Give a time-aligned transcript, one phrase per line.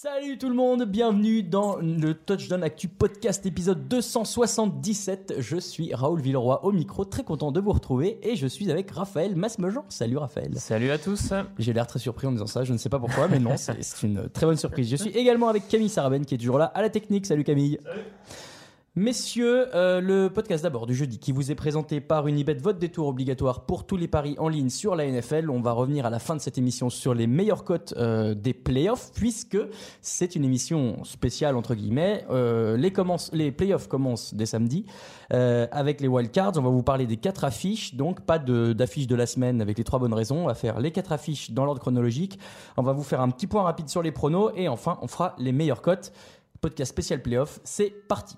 [0.00, 5.34] Salut tout le monde, bienvenue dans le Touchdown Actu Podcast épisode 277.
[5.40, 8.92] Je suis Raoul Villeroy au micro, très content de vous retrouver et je suis avec
[8.92, 9.84] Raphaël Masmejean.
[9.88, 10.52] Salut Raphaël.
[10.54, 11.32] Salut à tous.
[11.58, 13.74] J'ai l'air très surpris en disant ça, je ne sais pas pourquoi, mais non, c'est
[14.04, 14.88] une très bonne surprise.
[14.88, 17.26] Je suis également avec Camille Saraben qui est toujours là à la technique.
[17.26, 17.80] Salut Camille.
[18.98, 22.88] Messieurs, euh, le podcast d'abord du jeudi qui vous est présenté par Unibet, vote des
[22.88, 25.50] tours obligatoire pour tous les paris en ligne sur la NFL.
[25.50, 28.54] On va revenir à la fin de cette émission sur les meilleures cotes euh, des
[28.54, 29.56] playoffs puisque
[30.02, 32.24] c'est une émission spéciale entre guillemets.
[32.30, 34.84] Euh, les, playoffs commencent dès samedi
[35.30, 36.54] avec les wildcards.
[36.56, 39.78] On va vous parler des quatre affiches, donc pas de- d'affiches de, la semaine avec
[39.78, 40.42] les trois bonnes raisons.
[40.42, 42.40] On va faire les quatre affiches dans l'ordre chronologique.
[42.76, 45.36] On va vous faire un petit point rapide sur les pronos et enfin on fera
[45.38, 46.12] les meilleures cotes.
[46.60, 48.34] Podcast spécial playoff, c'est parti.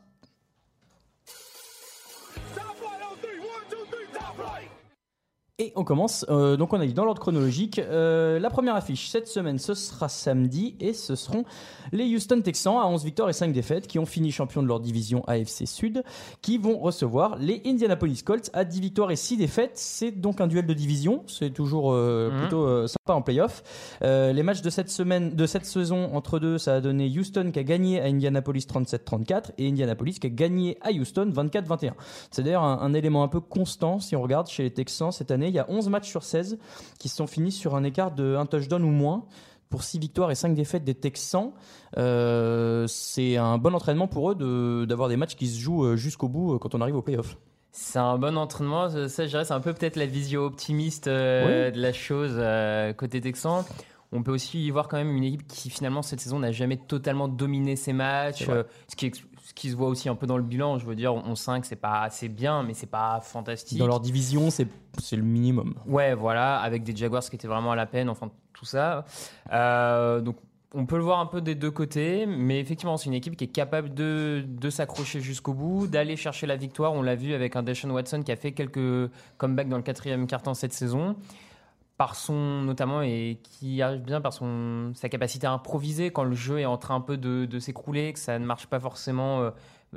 [5.62, 9.10] Et on commence, euh, donc on a dit dans l'ordre chronologique, euh, la première affiche
[9.10, 11.44] cette semaine ce sera samedi et ce seront
[11.92, 14.80] les Houston Texans à 11 victoires et 5 défaites qui ont fini champions de leur
[14.80, 16.02] division AFC Sud
[16.40, 19.72] qui vont recevoir les Indianapolis Colts à 10 victoires et 6 défaites.
[19.74, 22.40] C'est donc un duel de division, c'est toujours euh, Mhm.
[22.40, 23.62] plutôt sympa en playoff.
[24.00, 27.58] Les matchs de cette semaine, de cette saison entre deux, ça a donné Houston qui
[27.58, 31.92] a gagné à Indianapolis 37-34 et Indianapolis qui a gagné à Houston 24-21.
[32.30, 35.30] C'est d'ailleurs un, un élément un peu constant si on regarde chez les Texans cette
[35.30, 35.49] année.
[35.50, 36.58] Il y a 11 matchs sur 16
[36.98, 39.24] qui se sont finis sur un écart de un touchdown ou moins.
[39.68, 41.52] Pour 6 victoires et 5 défaites des Texans,
[41.96, 45.96] Euh, c'est un bon entraînement pour eux de- d'avoir des matchs qui se jouent euh,
[45.96, 47.36] jusqu'au bout euh, quand on arrive au playoff.
[47.72, 48.88] C'est un bon entraînement.
[49.08, 51.76] Ça, je dirais, c'est un peu peut-être la vision optimiste euh, Oui.
[51.76, 53.64] de la chose euh, côté Texan.
[54.12, 56.76] On peut aussi y voir quand même une équipe qui finalement cette saison n'a jamais
[56.76, 58.44] totalement dominé ses matchs.
[58.88, 60.78] Ce, qui, ex- ce qui se voit aussi un peu dans le bilan.
[60.78, 63.78] Je veux dire, on 5 c'est pas assez bien, mais c'est pas fantastique.
[63.78, 64.68] Dans leur division, c'est
[64.98, 65.74] c'est le minimum.
[65.86, 69.04] Ouais, voilà, avec des Jaguars qui étaient vraiment à la peine, enfin tout ça.
[69.52, 70.36] Euh, donc
[70.72, 73.42] on peut le voir un peu des deux côtés, mais effectivement c'est une équipe qui
[73.42, 76.92] est capable de, de s'accrocher jusqu'au bout, d'aller chercher la victoire.
[76.92, 80.28] On l'a vu avec un Deshaun Watson qui a fait quelques comebacks dans le quatrième
[80.28, 81.16] quart-temps cette saison.
[82.00, 86.34] Par son notamment et qui arrive bien par son sa capacité à improviser quand le
[86.34, 89.50] jeu est en train un peu de, s'écrouler, que ça ne marche pas forcément euh,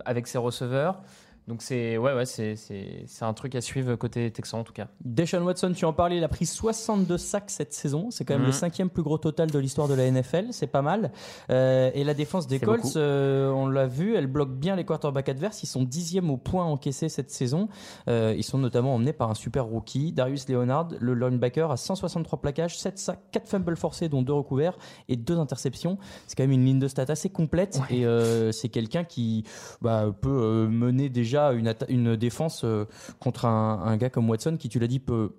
[0.04, 1.02] avec ses receveurs.
[1.48, 4.72] Donc c'est ouais ouais c'est c'est c'est un truc à suivre côté Texan en tout
[4.72, 4.88] cas.
[5.04, 8.12] Deshaun Watson, tu en parlais, il a pris 62 sacs cette saison.
[8.12, 8.48] C'est quand même Mhm.
[8.48, 10.48] le cinquième plus gros total de l'histoire de la NFL.
[10.52, 11.12] C'est pas mal.
[11.50, 14.86] Euh, et la défense des C'est Colts, euh, on l'a vu, elle bloque bien les
[14.86, 15.64] quarterbacks adverses.
[15.64, 17.68] Ils sont dixièmes au point encaissé cette saison.
[18.08, 22.40] Euh, ils sont notamment emmenés par un super rookie, Darius Leonard, le linebacker, à 163
[22.40, 24.78] plaquages, 7 sacs, 4 fumbles forcés, dont 2 recouverts
[25.10, 25.98] et 2 interceptions.
[26.28, 27.82] C'est quand même une ligne de stats assez complète.
[27.90, 28.06] Et
[28.52, 29.44] c'est quelqu'un qui
[29.82, 32.86] bah, peut mener déjà une, défense euh,
[33.20, 35.32] contre un, gars comme Watson qui, tu l'as dit, peut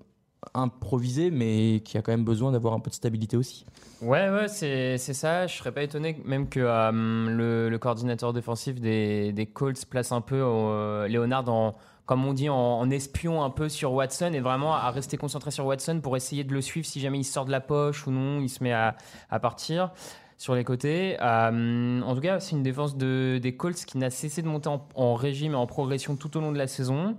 [0.53, 3.65] improviser, mais qui a quand même besoin d'avoir un peu de stabilité aussi.
[4.03, 5.47] Ouais, ouais, c'est ça.
[5.47, 10.21] Je serais pas étonné même que euh, le, coordinateur défensif des, des Colts place un
[10.21, 11.75] peu euh, Leonard en,
[12.05, 15.65] comme on dit, en espion un peu sur Watson et vraiment à rester concentré sur
[15.65, 18.41] Watson pour essayer de le suivre si jamais il sort de la poche ou non,
[18.41, 18.97] il se met à,
[19.31, 19.93] à partir
[20.37, 21.17] sur les côtés.
[21.21, 24.71] Euh, en tout cas, c'est une défense de, des Colts qui n'a cessé de monter
[24.95, 27.17] en, régime et en progression tout au long de la saison.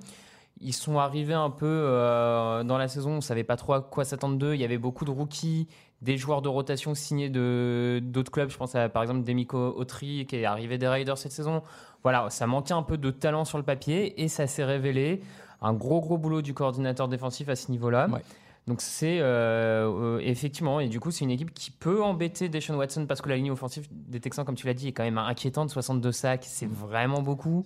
[0.62, 4.06] Ils sont arrivés un peu euh, dans la saison, on savait pas trop à quoi
[4.06, 4.54] s'attendre d'eux.
[4.54, 5.68] Il y avait beaucoup de rookies,
[6.02, 8.50] des joueurs de rotation signés de d'autres clubs.
[8.50, 11.62] Je pense à par exemple Demico Autry qui est arrivé des Raiders cette saison.
[12.04, 15.22] Voilà, ça manquait un peu de talent sur le papier et ça s'est révélé.
[15.62, 18.08] Un gros gros boulot du coordinateur défensif à ce niveau-là.
[18.10, 18.22] Ouais.
[18.68, 22.76] Donc c'est euh, euh, effectivement, et du coup c'est une équipe qui peut embêter Deshaun
[22.76, 25.20] Watson parce que la ligne offensive des Texans, comme tu l'as dit, est quand même
[25.20, 25.70] inquiétante.
[25.70, 27.64] 62 sacs, c'est vraiment beaucoup.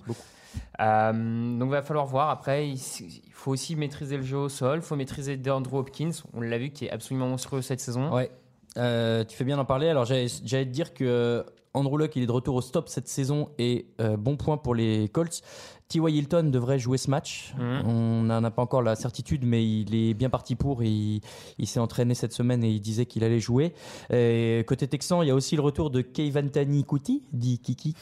[0.82, 2.30] Euh, donc il va falloir voir.
[2.30, 6.12] Après, il, il faut aussi maîtriser le jeu au sol, il faut maîtriser DeAndre Hopkins.
[6.34, 8.14] On l'a vu qui est absolument monstrueux cette saison.
[8.14, 8.30] Ouais.
[8.78, 9.88] Euh, tu fais bien d'en parler.
[9.90, 13.08] Alors j'allais j'allais te dire que Andrew Luck il est de retour au stop cette
[13.08, 15.42] saison et euh, bon point pour les Colts.
[15.90, 16.18] T.Y.
[16.18, 17.54] Hilton devrait jouer ce match.
[17.58, 17.88] Mhm.
[17.88, 20.84] On n'en a pas encore la certitude, mais il est bien parti pour.
[20.84, 21.22] Il,
[21.58, 23.74] il s'est entraîné cette semaine et il disait qu'il allait jouer.
[24.12, 27.96] Et côté Texan, il y a aussi le retour de Keivantani Kuti, dit Kiki.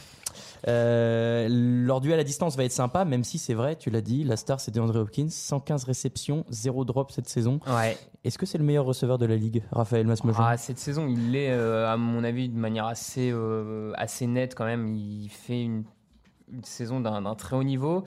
[0.67, 4.23] Euh, leur duel à distance va être sympa, même si c'est vrai, tu l'as dit,
[4.23, 7.59] la star c'est DeAndre Hopkins, 115 réceptions, 0 drop cette saison.
[7.67, 7.97] Ouais.
[8.23, 11.31] Est-ce que c'est le meilleur receveur de la ligue, Raphaël Masmejean Ah, cette saison, il
[11.31, 14.93] l'est, euh, à mon avis, de manière assez, euh, assez nette quand même.
[14.93, 15.83] Il fait une,
[16.51, 18.03] une saison d'un très haut niveau.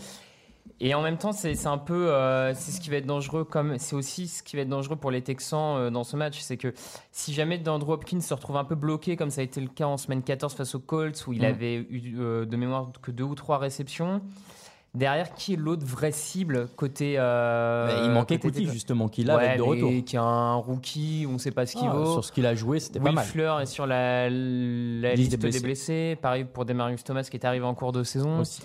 [0.82, 3.44] Et en même temps, c'est un peu, euh, c'est ce qui va être dangereux.
[3.44, 6.38] Comme c'est aussi ce qui va être dangereux pour les Texans euh, dans ce match,
[6.40, 6.72] c'est que
[7.12, 9.86] si jamais DeAndre Hopkins se retrouve un peu bloqué, comme ça a été le cas
[9.86, 11.44] en semaine 14 face aux Colts, où il Mm.
[11.44, 14.22] avait eu euh, de mémoire que deux ou trois réceptions.
[14.92, 19.36] Derrière, qui est l'autre vraie cible côté euh, Mais il manquait Couty justement, qui l'a
[19.36, 19.90] Ouais, avec de retour.
[20.04, 22.12] Qui est un rookie, on ne sait pas ce qu'il Ah, vaut.
[22.14, 23.24] Sur ce qu'il a joué, c'était pas mal.
[23.24, 24.28] Fleur est sur la, la
[25.14, 25.60] Liste liste des des blessés.
[25.62, 26.18] blessés.
[26.20, 28.40] Pareil pour Demarius Thomas qui est arrivé en cours de saison.
[28.40, 28.62] Aussi.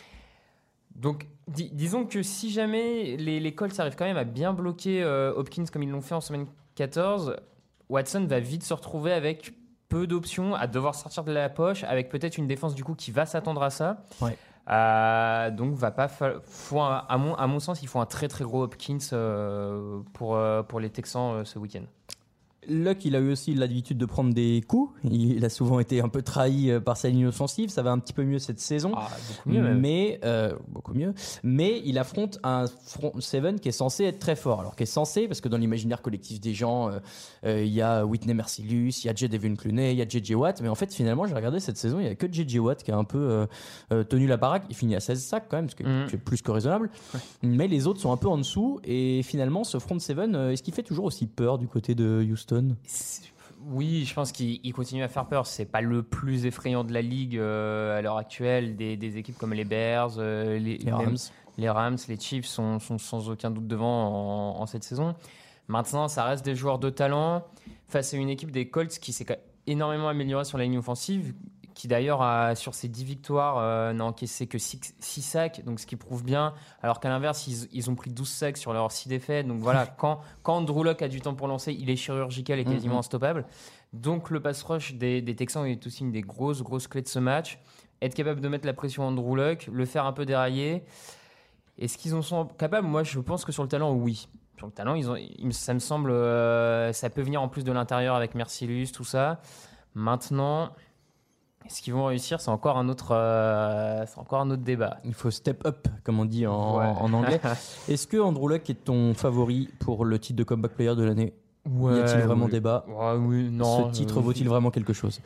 [0.95, 5.03] Donc, di- disons que si jamais les, les Colts arrivent quand même à bien bloquer
[5.03, 7.35] euh, Hopkins comme ils l'ont fait en semaine 14,
[7.89, 9.53] Watson va vite se retrouver avec
[9.89, 13.11] peu d'options, à devoir sortir de la poche, avec peut-être une défense du coup qui
[13.11, 14.05] va s'attendre à ça.
[14.21, 14.35] Ouais.
[14.69, 18.05] Euh, donc, va pas fa- faut un- à, mon, à mon sens, il faut un
[18.07, 21.83] très très gros Hopkins euh, pour, euh, pour les Texans euh, ce week-end.
[22.69, 24.91] Luck, il a eu aussi l'habitude de prendre des coups.
[25.03, 27.69] Il a souvent été un peu trahi euh, par sa ligne offensive.
[27.69, 28.91] Ça va un petit peu mieux cette saison.
[28.95, 31.13] Ah, beaucoup mieux mais euh, beaucoup mieux.
[31.43, 34.59] Mais il affronte un front seven qui est censé être très fort.
[34.61, 36.99] Alors qui est censé parce que dans l'imaginaire collectif des gens, euh,
[37.45, 39.29] euh, il y a Whitney Mercilus, il y a J.
[39.29, 40.61] Devin Clooney, il y a JJ Watt.
[40.61, 42.91] Mais en fait, finalement, j'ai regardé cette saison, il y a que JJ Watt qui
[42.91, 43.45] a un peu
[44.09, 44.63] tenu la baraque.
[44.69, 46.89] Il finit à 16 sacs quand même, ce qui est- est plus que raisonnable.
[47.43, 48.79] Mais les autres sont un peu en dessous.
[48.83, 52.54] Et finalement, ce front seven, est-ce qu'il fait toujours aussi peur du côté de Houston?
[53.67, 55.47] Oui, je pense qu'il il continue à faire peur.
[55.47, 58.75] C'est pas le plus effrayant de la ligue euh, à l'heure actuelle.
[58.75, 61.17] Des, des équipes comme les Bears, euh, les, Les Rams.
[61.57, 65.15] les Rams, les Chiefs sont, sont sans aucun doute devant en, en cette saison.
[65.67, 67.43] Maintenant, ça reste des joueurs de talent
[67.87, 69.25] face à une équipe des Colts qui s'est
[69.65, 71.33] énormément améliorée sur la ligne offensive,
[71.75, 75.85] qui d'ailleurs, a, sur ses 10 victoires, euh, n'a encaissé que 6, sacs, donc ce
[75.85, 76.53] qui prouve bien.
[76.81, 79.45] Alors qu'à l'inverse, ils, ils ont pris 12 sacs sur leurs 6 défaites.
[79.47, 82.63] Donc voilà, quand, quand Drew Lock a du temps pour lancer, il est chirurgical et
[82.63, 82.99] quasiment Mhm.
[82.99, 83.45] instoppable.
[83.93, 87.07] Donc le pass rush des, des Texans est aussi une des grosses, grosses clés de
[87.07, 87.59] ce match.
[88.01, 90.83] Être capable de mettre la pression à Andrew Luck, le faire un peu dérailler.
[91.77, 92.87] Est-ce qu'ils en sont capables?
[92.87, 94.27] Moi, je pense que sur le talent, oui.
[94.57, 95.17] Sur le talent, ils ont,
[95.51, 99.41] ça me semble, euh, ça peut venir en plus de l'intérieur avec Mercilus, tout ça.
[99.93, 100.71] Maintenant,
[101.65, 104.97] est-ce qu'ils vont réussir C'est encore un autre, euh, c'est encore un autre débat.
[105.03, 106.85] Il faut step up, comme on dit en, Ouais.
[106.85, 107.41] en anglais.
[107.89, 111.33] Est-ce que Andrew Luck est ton favori pour le titre de comeback player de l'année
[111.67, 112.51] Y a-t-il vraiment oui.
[112.51, 113.87] débat Ouais, oui, non.
[113.91, 115.19] Ce titre euh, vaut-il vraiment quelque chose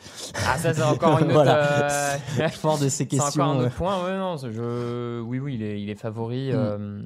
[0.48, 1.34] Ah, ça, c'est encore une autre.
[1.34, 2.14] Voilà.
[2.40, 3.44] euh, Fort de ces C'est questions.
[3.44, 4.04] encore un euh, autre point.
[4.06, 5.20] Ouais, non, c'est- je...
[5.22, 6.56] Oui, oui, il est, il est favori, Mm.
[6.56, 7.02] euh,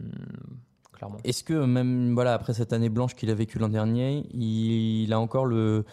[0.96, 1.18] clairement.
[1.24, 5.20] Est-ce que même voilà après cette année blanche qu'il a vécue l'an dernier, il, a
[5.20, 5.84] encore le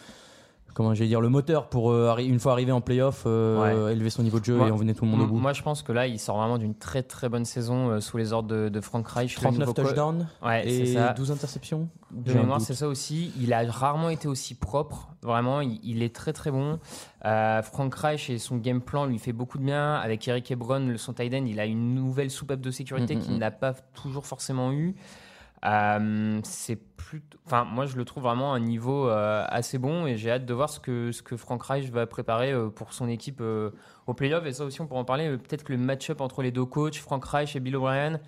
[0.75, 4.23] comment j'allais dire le moteur pour euh, une fois arrivé en playoff euh, élever son
[4.23, 5.37] niveau de jeu Moi- et emmener tout le monde au bout.
[5.39, 8.17] Moi, je pense que là, il sort vraiment d'une très très bonne saison euh, sous
[8.17, 9.35] les ordres de, de Frank Reich.
[9.37, 11.13] le 39 nouveau co- touchdowns Ouais, et ça.
[11.15, 11.89] 12 interceptions.
[12.13, 13.33] De mémoire, c'est ça aussi.
[13.41, 15.11] Il a rarement été aussi propre.
[15.23, 16.79] Vraiment, il, il est très très bon.
[17.23, 19.95] Frank Reich et son game plan lui fait beaucoup de bien.
[19.95, 23.19] Avec Eric Ebron, le- son tight end, il a une nouvelle soupape de sécurité Mm,
[23.19, 23.39] mm, qu'il mm.
[23.39, 24.95] n'a pas toujours forcément eu.
[25.67, 30.07] Euh, c'est plutôt, enfin, moi je le trouve vraiment à un niveau euh, assez bon
[30.07, 32.95] et j'ai hâte de voir ce que ce que Frank Reich va préparer euh, pour
[32.95, 33.43] son équipe
[34.07, 34.47] au playoff.
[34.47, 35.37] Et ça aussi, on pourra en parler.
[35.37, 38.21] Peut-être que le match-up entre les deux coachs, Frank Reich et Bill O'Brien.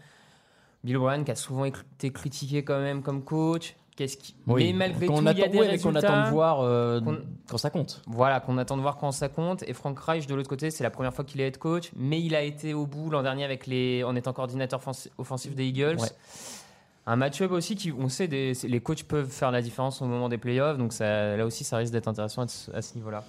[0.85, 3.77] Bill O'Brien qui a souvent été critiqué quand même comme coach.
[3.95, 4.35] Qu'est-ce qui...
[4.47, 4.67] Oui.
[4.67, 6.09] Mais malgré Qu'on tout, il y a des ouais, mais qu'on résultats.
[6.21, 6.57] attend de voir
[7.05, 8.03] qu'on- quand ça compte.
[8.07, 9.63] Voilà, qu'on attend de voir quand ça compte.
[9.69, 12.19] Et Frank Reich, de l'autre côté, c'est la première fois qu'il est head coach, mais
[12.21, 15.67] il a été au bout l'an dernier avec les, en étant coordinateur offensi- offensif des
[15.67, 15.99] Eagles.
[16.01, 16.09] Ouais.
[17.07, 20.29] Un match-up aussi qui, on sait, des, les coachs peuvent faire la différence au moment
[20.29, 23.25] des playoffs, donc ça, là aussi, ça risque d'être intéressant à ce, à ce niveau-là.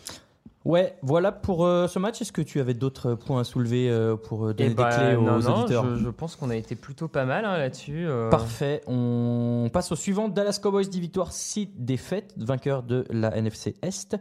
[0.66, 2.22] Ouais, voilà pour euh, ce match.
[2.22, 4.96] Est-ce que tu avais d'autres points à soulever euh, pour euh, donner Eh ben, des
[4.96, 7.58] clés aux non, non, auditeurs je, je pense qu'on a été plutôt pas mal hein,
[7.58, 8.06] là-dessus.
[8.08, 8.30] euh.
[8.30, 8.82] Parfait.
[8.88, 10.30] On passe au suivant.
[10.30, 14.16] Dallas Cowboys 10 victoires, 6 défaites, vainqueur de la NFC Est.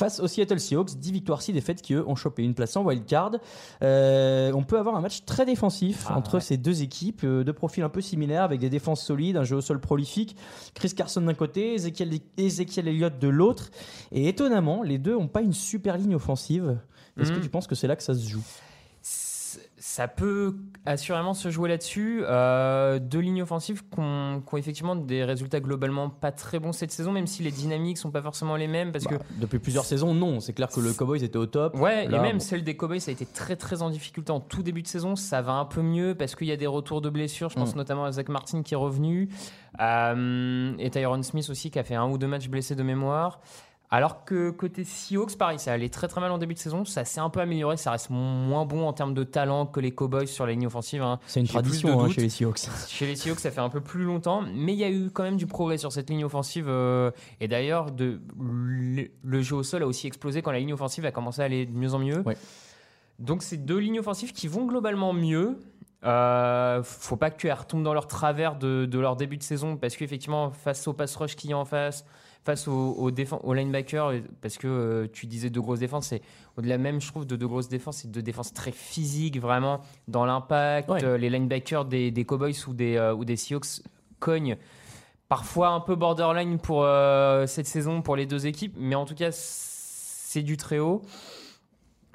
[0.00, 2.82] Face aux Seattle Seahawks, 10 victoires, 6 défaites qui eux ont chopé une place en
[2.84, 3.32] wildcard.
[3.82, 6.40] Euh, on peut avoir un match très défensif Ah, entre ouais.
[6.40, 9.56] ces deux équipes, euh, de profils un peu similaires avec des défenses solides, un jeu
[9.56, 10.36] au sol prolifique.
[10.72, 13.70] Chris Carson d'un côté, Ezekiel, Ezekiel Elliott de l'autre.
[14.10, 16.78] Et étonnamment, les deux n'ont pas une super ligne offensive.
[17.20, 17.42] Est-ce que Mhm.
[17.42, 18.42] tu penses que c'est là que ça se joue?
[19.92, 20.54] Ça peut
[20.86, 22.22] assurément se jouer là-dessus.
[22.24, 27.10] Euh, deux lignes offensives qui ont, effectivement des résultats globalement pas très bons cette saison,
[27.10, 28.92] même si les dynamiques sont pas forcément les mêmes.
[28.92, 30.38] Parce Bah, Depuis plusieurs saisons, non.
[30.38, 31.72] C'est clair que le Cowboys était au top.
[31.72, 32.38] que, ouais, Là, et même bon.
[32.38, 35.16] celle des Cowboys, ça a été très très en difficulté en tout début de saison.
[35.16, 37.48] Ça va un peu mieux parce qu'il y a des retours de blessures.
[37.50, 37.78] Je pense Mm.
[37.78, 39.28] notamment à Zach Martin qui est revenu.
[39.80, 43.40] Euh, et Tyron Smith aussi qui a fait un ou deux matchs blessés de mémoire.
[43.92, 46.84] Alors que côté Seahawks, pareil, ça allait très très mal en début de saison.
[46.84, 47.76] Ça s'est un peu amélioré.
[47.76, 51.02] Ça reste moins bon en termes de talent que les Cowboys sur la ligne offensive.
[51.02, 51.18] hein.
[51.26, 52.60] C'est une tradition hein, chez les Seahawks.
[52.88, 55.24] Chez les Seahawks, ça fait un peu plus longtemps, mais il y a eu quand
[55.24, 56.66] même du progrès sur cette ligne offensive.
[56.68, 60.72] euh, et d'ailleurs, de, le, le jeu au sol a aussi explosé quand la ligne
[60.72, 62.20] offensive a commencé à aller de mieux en mieux.
[62.20, 62.36] Ouais.
[63.18, 65.58] Donc, c'est deux lignes offensives qui vont globalement mieux.
[66.04, 69.76] Euh, faut pas que tu retombes dans leur travers de, de leur début de saison
[69.76, 72.06] parce qu'effectivement, face au pass rush qu'il y a en face,
[72.44, 76.22] face aux au au linebacker, parce que euh, tu disais deux grosses défenses, c'est
[76.56, 80.24] au-delà même, je trouve, de deux grosses défenses, c'est deux défenses très physiques, vraiment dans
[80.24, 80.88] l'impact.
[80.90, 81.04] Ouais.
[81.04, 83.82] Euh, les linebackers des, des Cowboys ou des, euh, ou des Seahawks
[84.18, 84.56] cognent
[85.28, 89.14] parfois un peu borderline pour euh, cette saison pour les deux équipes, mais en tout
[89.14, 91.02] cas, c'est du très haut.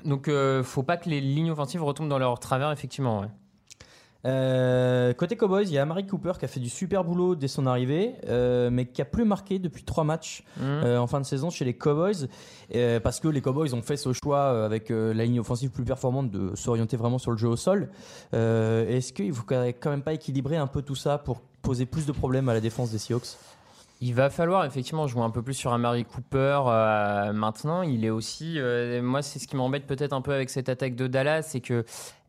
[0.04, 3.22] Donc, euh, faut pas que les lignes offensives retombent dans leur travers, effectivement.
[3.22, 3.28] ouais.
[4.26, 7.48] Euh, côté Cowboys, il y a Amari Cooper qui a fait du super boulot dès
[7.48, 10.66] son arrivée, euh, mais qui a plus marqué depuis trois matchs Mhm.
[10.66, 12.28] euh, en fin de saison chez les Cowboys,
[13.04, 16.56] parce que les Cowboys ont fait ce choix avec la ligne offensive plus performante de
[16.56, 17.90] s'orienter vraiment sur le jeu au sol.
[18.34, 22.12] Est-ce qu'il faut quand même pas équilibrer un peu tout ça pour poser plus de
[22.12, 23.38] problèmes à la défense des Seahawks?
[24.02, 27.82] Il va falloir effectivement jouer un peu plus sur Amari Cooper euh, maintenant.
[27.82, 30.96] Il est aussi, euh, moi, c'est ce qui m'embête peut-être un peu avec cette attaque
[30.96, 31.86] de Dallas, c'est que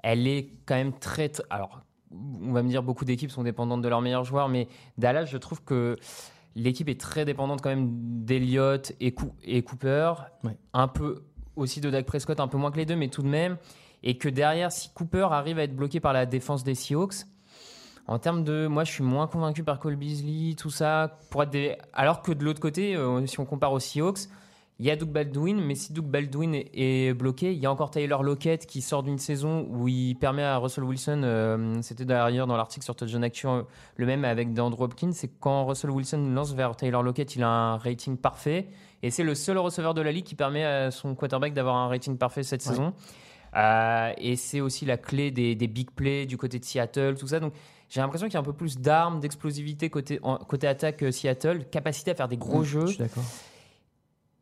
[0.09, 1.27] elle est quand même très.
[1.27, 1.81] tr- Alors,
[2.13, 5.37] on va me dire beaucoup d'équipes sont dépendantes de leurs meilleurs joueurs, mais Dallas, je
[5.37, 5.97] trouve que
[6.55, 7.89] l'équipe est très dépendante quand même
[8.25, 10.13] d'Eliott et, Cou- et Cooper,
[10.45, 10.57] Ouais.
[10.75, 11.25] un peu
[11.57, 13.57] aussi de Dak Prescott, un peu moins que les deux, mais tout de même,
[14.05, 17.25] et que derrière, si Cooper arrive à être bloqué par la défense des Seahawks.
[18.07, 21.51] En termes de, moi, je suis moins convaincu par Cole Beasley, tout ça, pour être
[21.51, 21.77] des...
[21.93, 24.29] alors que de l'autre côté, euh, si on compare aux Seahawks,
[24.79, 27.73] il y a Doug Baldwin, mais si Doug Baldwin est, est bloqué, il y a
[27.73, 32.05] encore Taylor Lockett qui sort d'une saison où il permet à Russell Wilson, euh, c'était
[32.05, 33.63] d'ailleurs dans l'article sur Touchdown euh,
[33.97, 37.49] le même avec DeAndre Hopkins, c'est quand Russell Wilson lance vers Taylor Lockett, il a
[37.49, 38.67] un rating parfait,
[39.03, 41.89] et c'est le seul receveur de la ligue qui permet à son quarterback d'avoir un
[41.89, 42.71] rating parfait cette Ouais.
[42.73, 42.93] saison.
[43.57, 47.29] Euh, et c'est aussi la clé des, des big plays du côté de Seattle, tout
[47.29, 47.41] ça.
[47.41, 47.55] Donc
[47.89, 51.65] j'ai l'impression qu'il y a un peu plus d'armes, d'explosivité côté, en- côté attaque Seattle,
[51.71, 52.83] capacité à faire des gros jeux.
[52.87, 53.23] Je suis d'accord.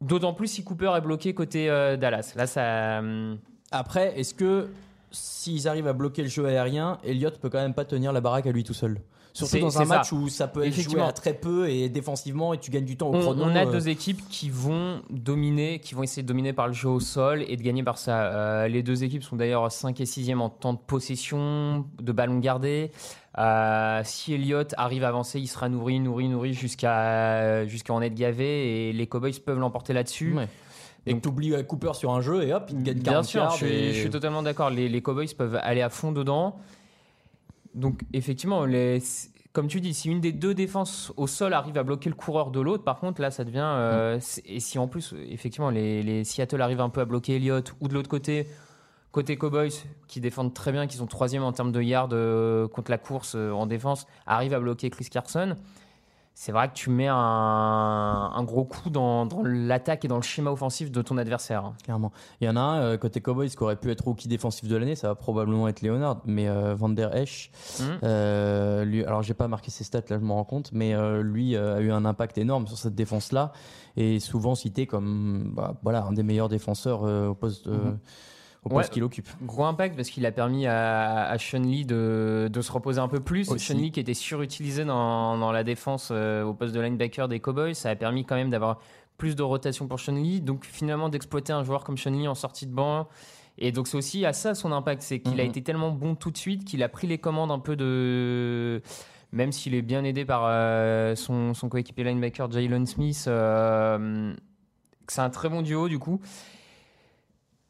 [0.04, 2.32] D'autant plus si Cooper est bloqué côté euh, Dallas.
[2.36, 2.98] Là, ça.
[3.00, 3.38] hum,
[3.70, 4.68] Après, est-ce que
[5.10, 8.46] s'ils arrivent à bloquer le jeu aérien, Elliott peut quand même pas tenir la baraque
[8.46, 9.00] à lui tout seul?
[9.32, 9.96] Surtout C'est- dans un c'est ça.
[9.96, 11.08] match où ça peut être joué Effectivement.
[11.08, 13.42] à très peu et défensivement et tu gagnes du temps au On, chrono.
[13.44, 16.72] on a euh, deux équipes qui vont dominer, qui vont essayer de dominer par le
[16.72, 18.26] jeu au sol et de gagner par ça.
[18.32, 22.38] Euh, les deux équipes sont d'ailleurs 5 et 6e en temps de possession, de ballon
[22.38, 22.92] gardé.
[23.38, 28.14] Euh, si Elliott arrive à avancer, il sera nourri, nourri, nourri jusqu'à jusqu'à en être
[28.14, 30.34] gavé et les Cowboys peuvent l'emporter là-dessus.
[30.34, 30.48] Ouais.
[31.06, 33.56] Et tu oublies Cooper sur un jeu et hop, il gagne 40 Bien sûr, je
[33.56, 34.70] suis, et- je suis totalement d'accord.
[34.70, 36.56] Les, les Cowboys peuvent aller à fond dedans.
[37.74, 39.02] Donc, effectivement, les-
[39.52, 42.50] comme tu dis, si une des deux défenses au sol arrive à bloquer le coureur
[42.50, 43.58] de l'autre, par contre, là, ça devient.
[43.64, 47.74] euh, Et si en plus, effectivement, les, les Seattle arrivent un peu à bloquer Elliott,
[47.80, 48.46] ou de l'autre côté,
[49.14, 49.70] côté Cowboys,
[50.08, 53.34] qui défendent très bien, qui sont troisième en termes de yards euh, contre la course
[53.36, 55.54] euh, en défense, arrivent à bloquer Chris Carson.
[56.36, 57.14] C'est vrai que tu mets un,
[58.34, 61.64] un gros coup dans, dans l'attaque et dans le schéma offensif de ton adversaire.
[61.64, 61.74] hein.
[61.84, 62.10] Clairement.
[62.40, 64.74] Il y en a un euh, côté Cowboys qui aurait pu être rookie défensif de
[64.76, 67.98] l'année, ça va probablement être Leonard, mais euh, Van Der Esch, Mhm.
[68.02, 71.22] euh, lui, alors j'ai pas marqué ses stats là, je m'en rends compte, mais euh,
[71.22, 73.52] lui euh, a eu un impact énorme sur cette défense là
[73.96, 77.98] et souvent cité comme bah, voilà un des meilleurs défenseurs euh, au poste, euh, Mhm.
[78.64, 78.92] Au poste Ouais.
[78.94, 79.28] qu'il occupe.
[79.42, 83.08] Gros impact parce qu'il a permis à, à Sean Lee de, de se reposer un
[83.08, 83.50] peu plus.
[83.50, 83.66] Aussi.
[83.72, 87.40] Sean Lee qui était surutilisé dans, dans la défense euh, au poste de linebacker des
[87.40, 88.80] Cowboys, ça a permis quand même d'avoir
[89.18, 90.40] plus de rotation pour Sean Lee.
[90.40, 93.06] Donc finalement d'exploiter un joueur comme Sean Lee en sortie de banc.
[93.58, 95.50] Et donc c'est aussi à ça son impact, c'est qu'il a Mhm.
[95.50, 98.82] été tellement bon tout de suite qu'il a pris les commandes un peu de...
[99.30, 104.32] Même s'il est bien aidé par euh, son, son coéquipier linebacker Jalen Smith, euh,
[105.08, 106.20] c'est un très bon duo du coup.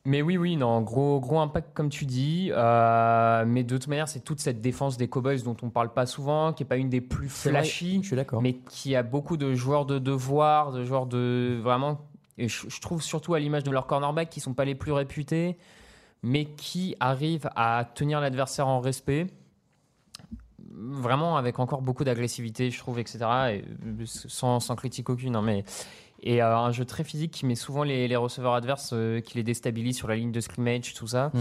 [0.07, 2.51] Mais oui, oui, non, gros, gros impact comme tu dis.
[2.53, 6.05] Euh, mais de toute manière, c'est toute cette défense des Cowboys dont on parle pas
[6.05, 8.43] souvent, qui est pas une des plus vrai, flashy, Je suis d'accord.
[8.43, 12.01] mais qui a beaucoup de joueurs de devoir, de joueurs de vraiment
[12.37, 14.93] et je, je trouve surtout à l'image de leurs cornerbacks qui sont pas les plus
[14.93, 15.57] réputés,
[16.23, 19.29] mais qui arrivent à tenir l'adversaire en respect.
[20.77, 23.19] Vraiment avec encore beaucoup d'agressivité, je trouve, etc.
[23.53, 23.65] Et
[24.07, 25.37] sans, sans critique aucune.
[25.37, 25.65] hein, mais,
[26.25, 29.37] et euh, un jeu très physique qui met souvent les, les receveurs adverses, euh, qui
[29.37, 31.31] les déstabilise sur la ligne de scrimmage, tout ça.
[31.35, 31.39] Mm.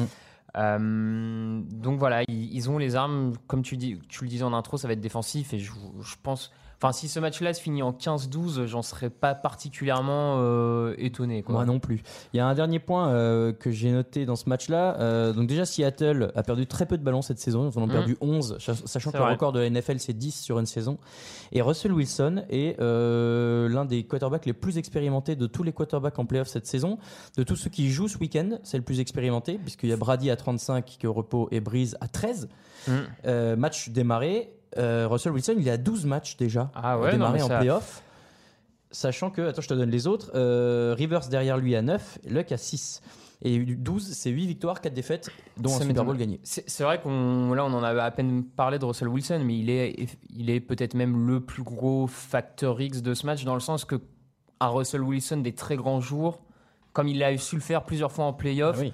[0.55, 4.53] Euh, donc voilà, ils, ils ont les armes, comme tu, dis, tu le disais en
[4.53, 5.71] intro, ça va être défensif et je,
[6.01, 6.51] je pense.
[6.83, 11.41] Enfin, si ce match-là se finit en 15-12, j'en serais pas particulièrement euh, étonné.
[11.41, 11.55] Quoi.
[11.55, 12.03] Moi non plus.
[12.33, 14.97] Il y a un dernier point euh, que j'ai noté dans ce match-là.
[14.99, 17.69] Euh, donc déjà, Seattle a perdu très peu de ballons cette saison.
[17.73, 17.91] Ils en ont Mhm.
[17.93, 20.97] perdu 11, sach- sachant que le record de la NFL, c'est 10 sur une saison.
[21.53, 26.25] Et Russell Wilson est l'un des quarterbacks les plus expérimentés de tous les quarterbacks en
[26.25, 26.97] playoff cette saison.
[27.37, 30.29] De tous ceux qui jouent ce week-end, c'est le plus expérimenté, puisqu'il y a Brady
[30.29, 32.49] à 35 qui est au repos et Breeze à 13.
[32.87, 33.55] Mm.
[33.55, 34.53] Match démarré.
[34.77, 38.03] Euh, Russell Wilson, il à 12 matchs déjà Ah ouais, démarré en ça- playoff.
[38.91, 40.31] Sachant que, attends, je te donne les autres.
[40.35, 43.01] euh, Rivers derrière lui à 9, Luck à 6.
[43.45, 46.05] Et 12, c'est 8 victoires, 4 défaites, dont un Ça Super m'étonne.
[46.05, 46.39] Bowl gagné.
[46.43, 49.69] C'est vrai qu'on là on en avait à peine parlé de Russell Wilson, mais il
[49.69, 49.95] est
[50.29, 53.83] il est peut-être même le plus gros facteur X de ce match dans le sens
[53.83, 53.99] que
[54.61, 56.39] un Russell Wilson des très grands jours,
[56.93, 58.93] comme il a su le faire plusieurs fois en playoff, Ah oui.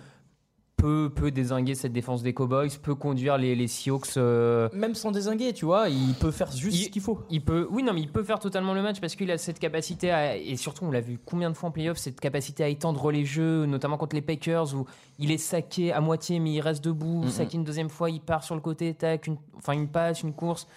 [0.80, 4.18] Peut peut désinguer cette défense des Cowboys, peut conduire les, les Seahawks.
[4.18, 7.20] euh, Même sans désinguer, tu vois, il peut faire juste Il- ce qu'il faut.
[7.30, 9.60] il peut, oui, non, mais il peut faire totalement le match parce qu'il a cette
[9.60, 12.70] capacité à, et surtout, on l'a vu combien de fois en playoff, cette capacité à
[12.70, 14.86] étendre les jeux, notamment contre les Packers où
[15.20, 18.44] il est saqué à moitié, mais il reste debout, saqué une deuxième fois, il part
[18.44, 20.68] sur le côté, tac, une, enfin une passe, une course.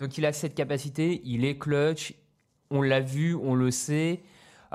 [0.00, 2.14] Donc il a cette capacité, il est clutch,
[2.70, 4.20] on l'a vu, on le sait.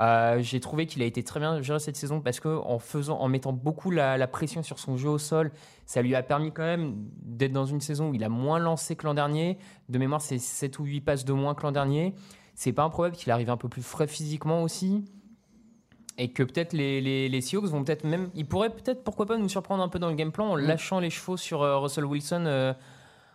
[0.00, 3.18] Euh, J'ai trouvé qu'il a été très bien géré cette saison parce que en faisant,
[3.18, 5.50] en mettant beaucoup la, la pression sur son jeu au sol,
[5.86, 8.94] ça lui a permis quand même d'être dans une saison où il a moins lancé
[8.94, 9.58] que l'an dernier.
[9.88, 12.14] De mémoire, c'est 7 ou 8 passes de moins que l'an dernier.
[12.54, 15.04] C'est pas improbable qu'il arrive un peu plus frais physiquement aussi.
[16.20, 18.30] Et que peut-être les, les, les Seahawks vont peut-être même.
[18.34, 20.60] Ils pourraient peut-être, pourquoi pas, nous surprendre un peu dans le game plan en Mm.
[20.66, 22.44] lâchant les chevaux sur euh, Russell Wilson.
[22.46, 22.72] euh,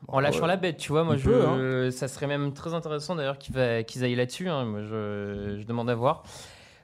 [0.10, 0.48] en lâchant ouais.
[0.50, 1.06] la bête, tu vois.
[1.06, 1.92] Moi, Il je, peut, hein.
[1.92, 4.50] ça serait même très intéressant d'ailleurs qu'ils aillent là-dessus.
[4.50, 4.66] hein.
[4.66, 6.24] Moi, je, je demande à voir.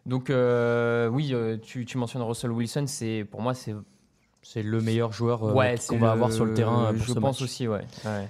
[0.05, 2.85] Donc, euh, oui, euh, tu, tu mentionnes Russell Wilson.
[2.87, 3.75] C'est pour moi, c'est
[4.41, 7.05] C'est le meilleur joueur euh, ouais, qu'on va le- avoir sur le terrain euh, pour
[7.05, 7.41] Je ce pense match.
[7.41, 7.81] aussi, ouais.
[8.05, 8.27] ouais.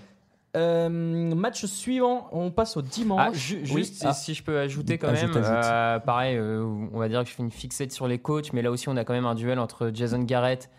[0.57, 3.21] Euh, match suivant, on passe au dimanche.
[3.23, 4.13] Ah, ju- Oui, juste ah.
[4.13, 5.63] si je peux ajouter quand Ajoute, même, ajoute.
[5.63, 8.63] euh, pareil, euh, on va dire que je fais une fixette sur les coachs, mais
[8.63, 10.71] là aussi on a quand même un duel entre Jason Garrett,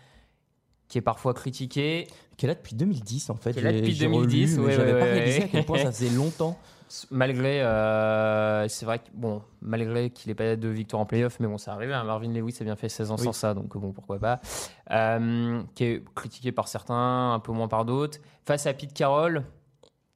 [0.89, 3.53] qui est parfois critiqué, Qui est là depuis 2010 en fait.
[3.53, 5.65] Qui est là depuis j'ai 2010, relu, mais ouais, J'avais ouais, pas réalisé à quel
[5.65, 6.59] point ça faisait longtemps.
[7.11, 11.47] Malgré, euh, c'est vrai que bon, malgré qu'il n'ait pas de victoire en playoff, mais
[11.47, 11.91] bon, ça arrive.
[11.91, 13.25] hein, Marvin Lewis a bien fait 16 ans Oui.
[13.25, 14.39] sans ça, donc bon, pourquoi pas.
[14.91, 18.19] Euh, qui est critiqué par certains, un peu moins par d'autres.
[18.45, 19.43] Face à Pete Carroll,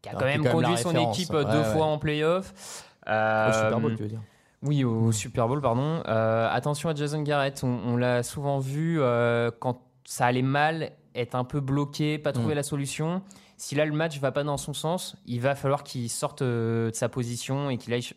[0.01, 1.63] qui a Ah, quand même quand même la conduit son équipe Ouais, deux ouais.
[1.73, 2.83] fois en playoff.
[3.07, 4.21] Au Euh, Super Bowl, tu veux dire.
[4.63, 6.01] Oui, au Super Bowl, pardon.
[6.07, 7.61] Euh, attention à Jason Garrett.
[7.63, 12.31] On, on l'a souvent vu euh, quand ça allait mal, être un peu bloqué, pas
[12.31, 12.57] trouver Mm.
[12.57, 13.21] la solution.
[13.57, 16.91] Si là le match va pas dans son sens, il va falloir qu'il sorte euh,
[16.91, 18.09] de sa position et qu'il aille.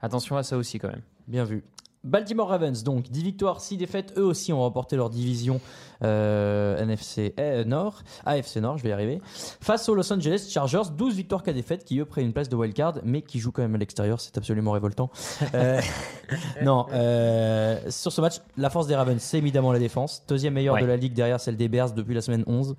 [0.00, 1.02] Attention à ça aussi quand même.
[1.26, 1.64] Bien vu.
[2.04, 4.12] Baltimore Ravens, donc 10 victoires, 6 défaites.
[4.16, 5.60] Eux aussi ont remporté leur division
[6.04, 9.20] euh, NFC eh, Nord, AFC Nord, je vais y arriver.
[9.60, 12.56] Face aux Los Angeles Chargers, 12 victoires, 4 défaites, qui eux prennent une place de
[12.56, 14.20] wildcard, mais qui jouent quand même à l'extérieur.
[14.20, 15.10] C'est absolument révoltant.
[15.54, 15.80] Euh,
[16.62, 20.22] non, euh, sur ce match, la force des Ravens, c'est évidemment la défense.
[20.28, 20.82] Deuxième meilleure Ouais.
[20.82, 22.76] de la ligue derrière celle des Bears depuis la semaine 11.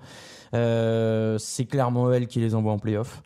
[0.54, 3.22] Euh, c'est clairement elle qui les envoie en playoff.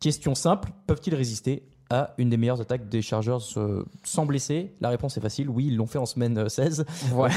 [0.00, 1.62] Question simple, peuvent-ils résister?
[1.90, 5.66] À une des meilleures attaques des Chargers euh, sans blesser La réponse est facile, oui,
[5.66, 7.34] ils l'ont fait en semaine euh, 16, Voilà.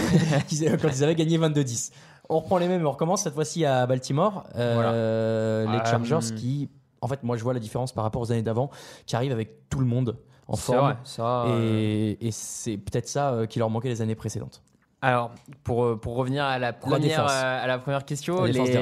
[0.48, 1.92] qu'ils- quand ils avaient gagné 22-10.
[2.30, 4.46] On reprend les mêmes on recommence cette fois-ci à Baltimore.
[4.56, 6.70] Euh, Les Euh, Chargers qui,
[7.02, 8.70] en fait, moi je vois la différence par rapport aux années d'avant,
[9.06, 10.16] qui arrivent avec tout le monde
[10.48, 10.80] en forme.
[10.80, 14.62] vrai, ça, euh, Et, et c'est peut-être ça euh, qui leur manquait les années précédentes.
[15.02, 15.32] Alors,
[15.64, 18.80] pour, euh, pour revenir à la première, euh, à la première question, La les.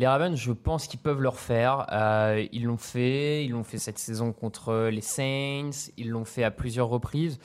[0.00, 1.86] Les Ravens, je pense qu'ils peuvent le refaire.
[1.92, 3.44] Euh, ils l'ont fait.
[3.44, 5.90] Ils l'ont fait cette saison contre les Saints.
[5.98, 7.38] Ils l'ont fait à plusieurs reprises.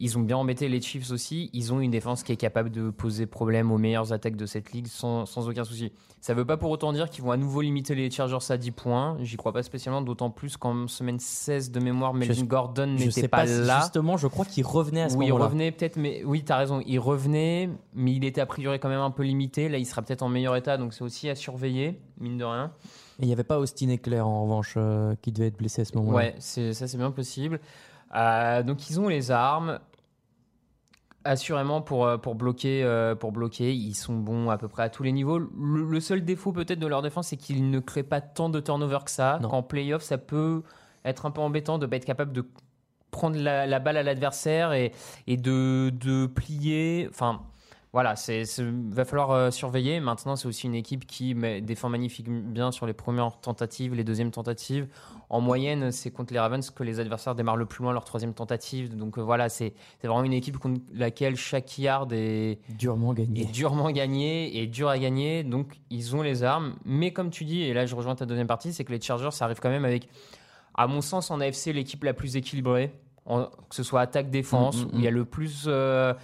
[0.00, 1.50] Ils ont bien embêté les Chiefs aussi.
[1.52, 4.72] Ils ont une défense qui est capable de poser problème aux meilleures attaques de cette
[4.72, 5.92] ligue sans, sans aucun souci.
[6.20, 8.56] Ça ne veut pas pour autant dire qu'ils vont à nouveau limiter les Chargers à
[8.56, 9.16] 10 points.
[9.20, 13.28] J'y crois pas spécialement, d'autant plus qu'en semaine 16 de mémoire, Melvin Je- Gordon n'était
[13.28, 13.80] pas, pas, si là.
[13.80, 15.44] justement, je crois qu'il revenait à ce Oui, il moment-là.
[15.46, 18.88] revenait peut-être, mais oui, tu as raison, il revenait, mais il était a priori quand
[18.88, 19.68] même un peu limité.
[19.68, 22.72] Là, il sera peut-être en meilleur état, donc c'est aussi à surveiller, mine de rien.
[23.20, 25.84] Et il n'y avait pas Austin Eclair en revanche euh, qui devait être blessé à
[25.84, 26.16] ce moment-là.
[26.16, 27.58] Ouais, ça c'est bien possible.
[28.16, 29.78] Euh, donc ils ont les armes.
[31.28, 34.88] Assurément pour, euh, pour, bloquer, euh, pour bloquer, ils sont bons à peu près à
[34.88, 35.38] tous les niveaux.
[35.38, 38.60] Le, le seul défaut peut-être de leur défense, c'est qu'ils ne créent pas tant de
[38.60, 39.38] turnover que ça.
[39.42, 40.62] Qu'en playoff, ça peut
[41.04, 42.46] être un peu embêtant de ne pas être capable de
[43.10, 44.92] prendre la, la balle à l'adversaire et,
[45.26, 47.06] et de, de plier.
[47.10, 47.42] Enfin,
[47.92, 48.42] voilà, c'est,
[48.90, 49.98] va falloir euh, surveiller.
[50.00, 54.04] Maintenant, c'est aussi une équipe qui met- défend magnifiquement bien sur les premières tentatives, les
[54.04, 54.86] deuxièmes tentatives.
[55.30, 58.34] En moyenne, c'est contre les Ravens que les adversaires démarrent le plus loin leur troisième
[58.34, 58.94] tentative.
[58.96, 63.42] Donc euh, voilà, c'est, c'est vraiment une équipe contre laquelle chaque yard est, Durement gagné.
[63.42, 65.42] est durement gagné et dur à gagner.
[65.42, 66.76] Donc, ils ont les armes.
[66.84, 69.30] Mais comme tu dis, et là, je rejoins ta deuxième partie, c'est que les Chargers,
[69.32, 70.08] ça arrive quand même avec,
[70.74, 72.92] à mon sens, en AFC, l'équipe la plus équilibrée.
[73.28, 76.14] En- que ce soit attaque-défense, Mm, mm, où il y a le plus, euh,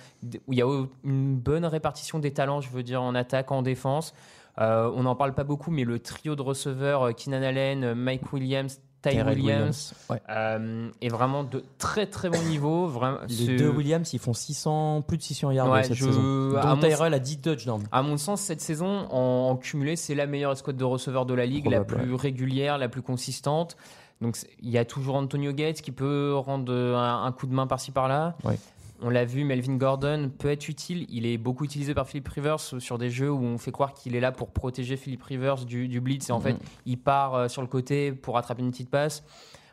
[0.49, 3.63] où il y a une bonne répartition des talents, je veux dire, en attaque, en
[3.63, 4.15] défense.
[4.59, 8.33] Euh, on n'en parle pas beaucoup, mais le trio de receveurs, euh, Keenan Allen, Mike
[8.33, 10.23] Williams, Ty Williams, Ouais.
[10.31, 12.87] euh, est vraiment de très très bon niveau.
[12.87, 16.57] Vraiment, Les deux Williams, ils font 600, plus de 600 yards Ouais, cette je- saison.
[16.57, 17.83] à mon- Tyrell a 10 touchdowns.
[17.93, 21.35] À mon sens, cette saison, en, en cumulé, c'est la meilleure escouade de receveurs de
[21.35, 23.77] la ligue, la plus régulière, la plus consistante.
[24.21, 27.53] Donc, il y a toujours Antonio Gates qui peut rendre euh, un, un coup de
[27.55, 28.37] main par-ci par-là.
[28.45, 28.59] Ouais.
[29.03, 31.05] On l'a vu, Melvin Gordon peut être utile.
[31.11, 34.15] Il est beaucoup utilisé par Philip Rivers sur des jeux où on fait croire qu'il
[34.17, 36.29] est là pour protéger Philip Rivers du, du blitz.
[36.31, 36.43] Et en Mhm.
[36.45, 39.25] fait, il part euh, sur le côté pour attraper une petite passe.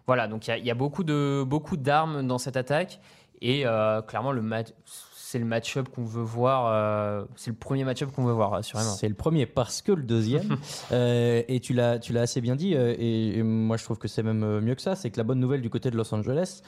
[0.08, 3.00] Voilà, donc il y a, il y a beaucoup de beaucoup d'armes dans cette attaque.
[3.42, 4.68] Et euh, clairement, le match,
[5.32, 6.68] c'est le match-up qu'on veut voir.
[6.68, 8.92] euh, c'est le premier match-up qu'on veut voir, assurément.
[8.92, 10.58] C'est le premier parce que le deuxième,
[10.92, 13.98] euh, et tu l'as, tu l'as assez bien dit, euh, et, et moi je trouve
[13.98, 16.14] que c'est même mieux que ça, c'est que la bonne nouvelle du côté de Los
[16.14, 16.62] Angeles,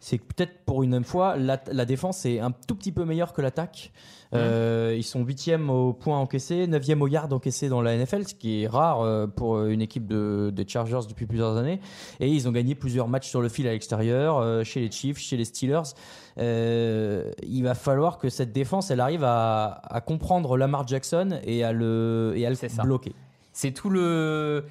[0.00, 3.32] c'est que peut-être pour une fois, la, la défense est un tout petit peu meilleure
[3.32, 3.92] que l'attaque.
[4.34, 8.34] Euh, Ils sont huitième au point encaissé, neuvième au yard encaissé dans la NFL, ce
[8.34, 11.80] qui est rare euh, pour une équipe de, des Chargers depuis plusieurs années.
[12.20, 15.18] Et ils ont gagné plusieurs matchs sur le fil à l'extérieur, euh, chez les Chiefs,
[15.18, 15.94] chez les Steelers.
[16.38, 21.64] Euh, il va falloir que cette défense, elle arrive à, à comprendre Lamar Jackson et
[21.64, 23.14] à le, et à le bloquer.
[23.52, 24.64] C'est tout le.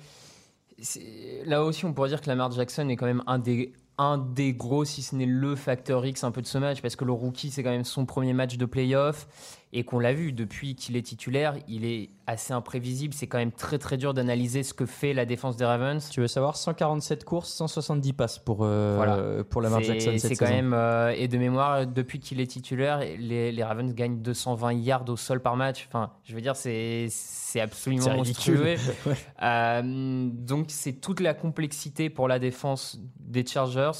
[1.45, 4.53] Là aussi, on pourrait dire que Lamar Jackson est quand même un des, un des
[4.53, 7.13] gros, si ce n'est le facteur X un peu de ce match, parce que le
[7.13, 9.27] rookie, c'est quand même son premier match de playoff,
[9.73, 13.13] et qu'on l'a vu, depuis qu'il est titulaire, il est assez imprévisible.
[13.13, 16.09] C'est quand même très très dur d'analyser ce que fait la défense des Ravens.
[16.09, 19.43] Tu veux savoir 147 courses, 170 passes pour, euh, Voilà.
[19.43, 20.55] pour Lamar Jackson cette C'est quand saison.
[20.57, 20.73] même.
[20.73, 25.17] euh, et de mémoire, depuis qu'il est titulaire, les, les Ravens gagnent 220 yards au
[25.17, 25.85] sol par match.
[25.89, 28.75] Enfin, je veux dire, c'est c'est absolument monstrueux.
[29.05, 29.15] Ouais.
[29.43, 33.91] Euh, donc, c'est toute la complexité pour la défense des Chargers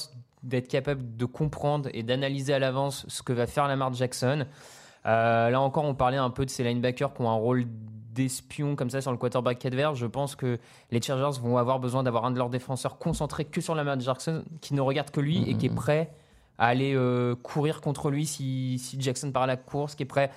[0.42, 4.46] d'être capable de comprendre et d'analyser à l'avance ce que va faire Lamar Jackson.
[5.08, 7.64] Euh, là encore, on parlait un peu de ces linebackers qui ont un rôle
[8.14, 9.98] d'espion comme ça sur le quarterback adverse.
[9.98, 10.58] Je pense que
[10.90, 14.44] les Chargers vont avoir besoin d'avoir un de leurs défenseurs concentré que sur Lamar Jackson,
[14.60, 16.12] qui ne regarde que lui et qui est prêt
[16.58, 20.06] à aller euh, courir contre lui si, si Jackson part à la course, qui est
[20.06, 20.30] prêt.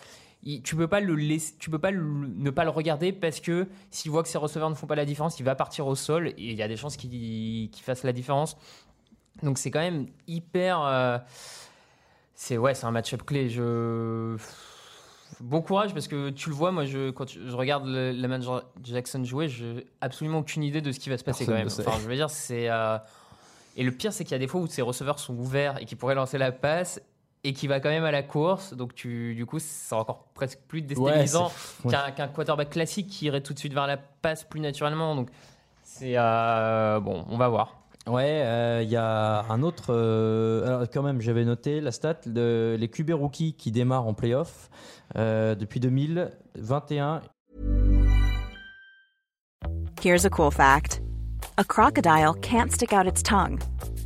[0.44, 3.40] Il- tu peux pas le laisser, tu peux pas le- ne pas le regarder parce
[3.40, 5.96] que s'il voit que ses receveurs ne font pas la différence, il va partir au
[5.96, 8.56] sol et il y a des chances qu'il qu'il fasse la différence.
[9.44, 10.80] Donc c'est quand même hyper.
[10.82, 11.18] euh,
[12.42, 13.50] c'est ouais, c'est un match-up clé.
[13.50, 14.36] Je
[15.42, 19.24] bon courage parce que tu le vois, moi je quand je regarde le, Lamar Jackson
[19.24, 21.88] jouer, j'ai absolument aucune idée de ce qui va se passer Personne quand même.
[21.88, 22.98] Enfin, je veux dire, c'est euh,
[23.78, 25.86] et le pire c'est qu'il y a des fois où ses receveurs sont ouverts et
[25.86, 27.00] qui pourraient lancer la passe
[27.44, 28.74] et qui va quand même à la course.
[28.74, 31.52] Donc tu du coup c'est encore presque plus déstabilisant
[31.86, 31.92] ouais.
[31.92, 35.16] qu'un qu'un quarterback classique qui irait tout de suite vers la passe plus naturellement.
[35.16, 35.30] Donc
[35.84, 37.81] c'est euh, bon, on va voir.
[38.08, 39.94] Ouais, euh, y a un autre.
[39.94, 44.14] euh, alors, quand même, j'avais noté la stat de, les QB rookies qui démarrent en
[44.14, 44.70] playoff
[45.18, 47.22] euh, depuis 2021.
[50.02, 51.00] Here's a cool fact
[51.60, 53.60] a crocodile can't stick out its tongue.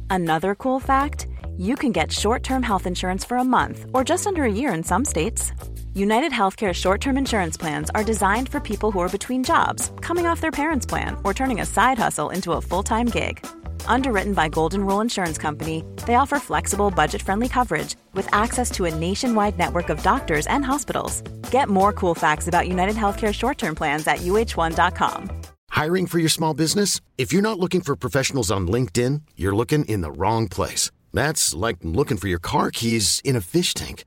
[0.10, 1.28] Another cool fact
[1.58, 4.74] you can get short term health insurance for a month or just under a year
[4.74, 5.54] in some states.
[5.94, 10.26] United Healthcare short term insurance plans are designed for people who are between jobs, coming
[10.26, 13.40] off their parents' plan, or turning a side hustle into a full time gig.
[13.88, 18.86] Underwritten by Golden Rule Insurance Company, they offer flexible, budget friendly coverage with access to
[18.86, 21.22] a nationwide network of doctors and hospitals.
[21.52, 25.30] Get more cool facts about United Healthcare short term plans at uh1.com.
[25.70, 27.02] Hiring for your small business?
[27.18, 30.92] If you're not looking for professionals on LinkedIn, you're looking in the wrong place.
[31.14, 34.06] That's like looking for your car keys in a fish tank.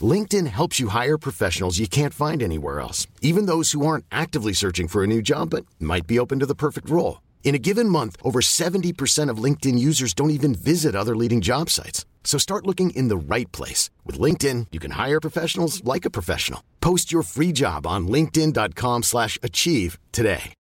[0.00, 4.52] LinkedIn helps you hire professionals you can't find anywhere else, even those who aren't actively
[4.52, 7.20] searching for a new job but might be open to the perfect role.
[7.42, 11.68] In a given month, over 70% of LinkedIn users don't even visit other leading job
[11.68, 12.04] sites.
[12.22, 13.90] So start looking in the right place.
[14.06, 16.62] With LinkedIn, you can hire professionals like a professional.
[16.80, 20.52] Post your free job on linkedin.com/achieve slash achieve today.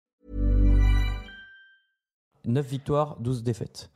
[2.46, 3.90] 9 victoires, 12 défaites.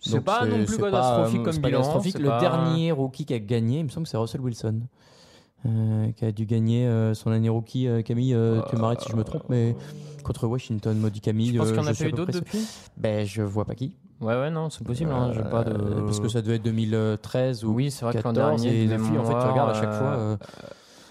[0.00, 2.12] C'est pas non plus catastrophique pas, euh, comme bilan, catastrophique.
[2.16, 4.82] c'est Le pas- dernier rookie qui a gagné, il me semble que c'est Russell Wilson.
[5.66, 8.36] Euh, qui a dû gagner euh, son année rookie, euh, Camille,
[8.70, 9.74] tu m'arrêtes si je me trompe, mais
[10.22, 11.52] contre Washington, maudit Camille.
[11.54, 12.66] Je pense qu'il y en a eu d'autres depuis?
[12.96, 13.96] Ben, je vois pas qui.
[14.20, 15.10] Ouais, ouais, non, c'est possible.
[15.12, 15.72] hein, j'ai pas de...
[16.02, 18.86] Parce que ça devait être 2013 ou Oui, c'est vrai que l'an 14 dernier, et
[18.86, 20.38] de depuis, en fait, tu regardes à chaque fois.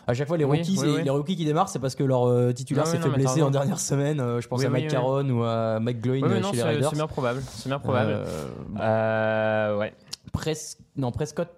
[0.08, 2.54] à chaque fois, les oui, rookies, oui, les rookies qui démarrent, c'est parce que leur
[2.54, 4.22] titulaire s'est fait blesser en dernière semaine.
[4.40, 4.90] Je pense à Mike.
[4.90, 6.90] Caron ou à Mike Gloin chez les c'est Raiders.
[6.90, 7.42] c'est bien probable.
[7.50, 8.24] C'est bien probable.
[8.76, 9.94] Ouais.
[10.34, 11.50] Pres- non, Prescott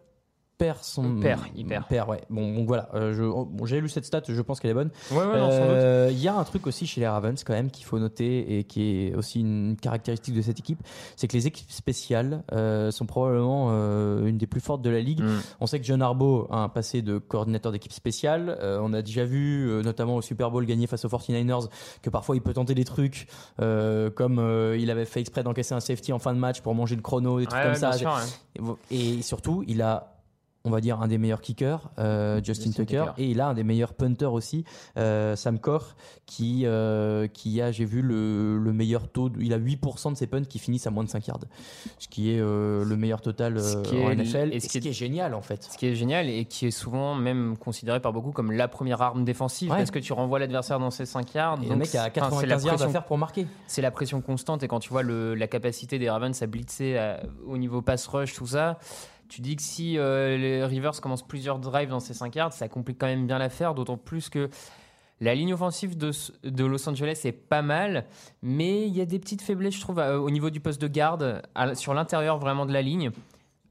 [0.60, 1.16] perd son.
[1.22, 1.86] Perd, il perd.
[2.10, 2.22] ouais.
[2.30, 2.90] Bon, donc voilà.
[2.94, 3.24] euh, je...
[3.24, 4.92] oh, bon, J'ai lu cette stat, je pense qu'elle est bonne.
[5.10, 5.70] Ouais, ouais, non, sans doute.
[5.70, 8.60] Euh, Il y a un truc aussi chez les Ravens quand même qu'il faut noter
[8.60, 10.80] et qui est aussi une caractéristique de cette équipe,
[11.16, 15.00] c'est que les équipes spéciales euh, sont probablement euh, une des plus fortes de la
[15.00, 15.22] ligue.
[15.24, 15.40] Mm.
[15.62, 18.58] On sait que John Harbaugh a un passé de coordinateur d'équipe spéciale.
[18.62, 21.70] On a déjà vu, notamment au Super Bowl gagné face aux 49ers,
[22.02, 26.12] que parfois il peut tenter des trucs, comme il avait fait exprès d'encaisser un safety
[26.12, 27.92] en fin de match pour manger le chrono, des trucs Ouais, comme ça.
[28.92, 30.19] Et surtout, il a,
[30.66, 33.24] on va dire, un des meilleurs kickers, euh, Justin, Justin Tucker, Tucker.
[33.24, 34.66] et il a un des meilleurs punters aussi,
[34.98, 35.96] euh, Sam Corr,
[36.26, 39.30] qui, euh, qui a, j'ai vu, le, le meilleur taux.
[39.30, 41.40] de- il a 8% de ses punts qui finissent à moins de 5 yards,
[41.98, 43.62] ce qui est le meilleur total en
[44.12, 45.64] est- NFL, et ce ce qui est- est génial en fait.
[45.64, 49.02] Ce qui est génial et qui est souvent même considéré par beaucoup comme la première
[49.02, 49.78] arme défensive Ouais.
[49.78, 51.60] parce que tu renvoies l'adversaire dans ses 5 yards.
[51.60, 53.48] Et le donc mec a c'est- enfin, c'est la 95 yards à faire pour marquer.
[53.68, 56.98] c'est la pression constante et quand tu vois le- la capacité des Ravens à blitzer
[56.98, 58.78] à- au niveau pass rush, tout ça,
[59.30, 62.68] tu dis que si euh, les Rivers commencent plusieurs drives dans ces 5 yards, ça
[62.68, 64.50] complique quand même bien l'affaire, d'autant plus que
[65.22, 66.12] la ligne offensive de,
[66.44, 68.06] de Los Angeles est pas mal,
[68.42, 71.42] mais il y a des petites faiblesses, je trouve, au niveau du poste de garde,
[71.56, 73.12] à- sur l'intérieur vraiment de la ligne.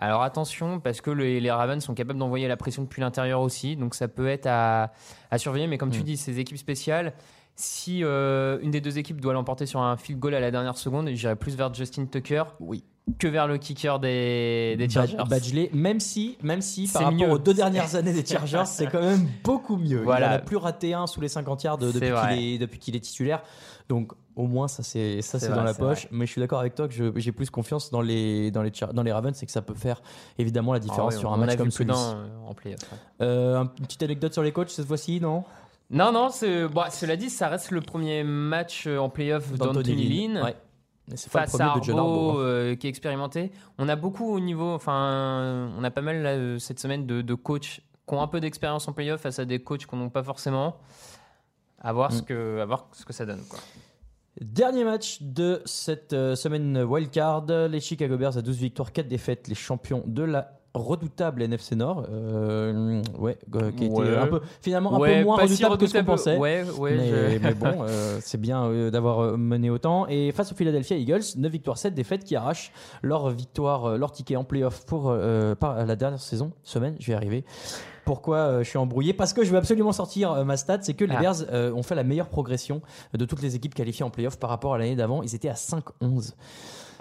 [0.00, 3.74] Alors attention, parce que les, les Ravens sont capables d'envoyer la pression depuis l'intérieur aussi,
[3.74, 4.92] donc ça peut être à,
[5.30, 5.66] à surveiller.
[5.66, 6.04] Mais comme tu Mm.
[6.04, 7.14] dis, ces équipes spéciales,
[7.60, 10.78] si euh, une des deux équipes doit l'emporter sur un field goal à la dernière
[10.78, 12.84] seconde, j'irais plus vers Justin Tucker Oui.
[13.18, 15.16] que vers le kicker des, des Chargers.
[15.16, 17.32] Bad- Badgley, même si, même si par rapport mieux.
[17.32, 20.02] aux deux dernières années des Chargers, c'est quand même beaucoup mieux.
[20.02, 20.26] Voilà.
[20.26, 23.42] Il en a plus raté un sous les 50 yards de- depuis qu'il est, titulaire.
[23.88, 26.06] Donc au moins ça c'est ça dans la poche.
[26.12, 28.94] Mais je suis d'accord avec toi que j'ai plus confiance dans les dans les Char-
[28.94, 30.00] dans les Ravens, c'est que ça peut faire
[30.38, 32.14] évidemment la différence Ah sur un match a comme celui-ci.
[33.20, 35.42] Euh, une petite anecdote sur les coachs cette fois-ci, non?
[35.90, 40.42] Non, non, bon, cela dit, ça reste le premier match euh, en playoff d'Anthony Lynn.
[40.42, 40.54] Ouais.
[41.08, 41.90] Mais pas face à Harbaugh.
[41.90, 42.40] hein.
[42.40, 43.50] euh, qui est expérimenté.
[43.78, 47.22] On a beaucoup au niveau, enfin, on a pas mal là, euh, cette semaine de,
[47.22, 50.10] de coachs qui ont un peu d'expérience en playoff face à des coachs qu'on n'a
[50.10, 50.76] pas forcément.
[51.80, 52.24] À voir, ce Mm.
[52.26, 53.42] que, à voir ce que ça donne.
[53.48, 53.58] Quoi.
[54.42, 59.54] Dernier match de cette semaine wildcard, les Chicago Bears à 12 victoires, 4 défaites, les
[59.54, 64.16] champions de la redoutable NFC Nord, euh, ouais, euh, qui Ouais.
[64.16, 66.16] un peu, finalement un Ouais, peu moins pas si redoutable que ce qu'on redoutable.
[66.18, 66.36] pensait.
[66.36, 66.64] Ouais,
[66.96, 70.06] mais, je- mais bon, euh, c'est bien d'avoir mené autant.
[70.08, 74.36] Et face aux Philadelphia Eagles, 9 victoires, 7 défaites qui arrachent leur victoire, leur ticket
[74.36, 75.14] en playoff pour
[75.58, 77.44] par la dernière saison, semaine, je vais y arriver.
[78.04, 79.12] Pourquoi euh, je suis embrouillé?
[79.12, 81.20] Parce que je veux absolument sortir euh, ma stat, c'est que les Ah.
[81.20, 82.80] Bears euh, ont fait la meilleure progression
[83.12, 85.22] de toutes les équipes qualifiées en playoff par rapport à l'année d'avant.
[85.22, 86.32] Ils étaient à 5-11.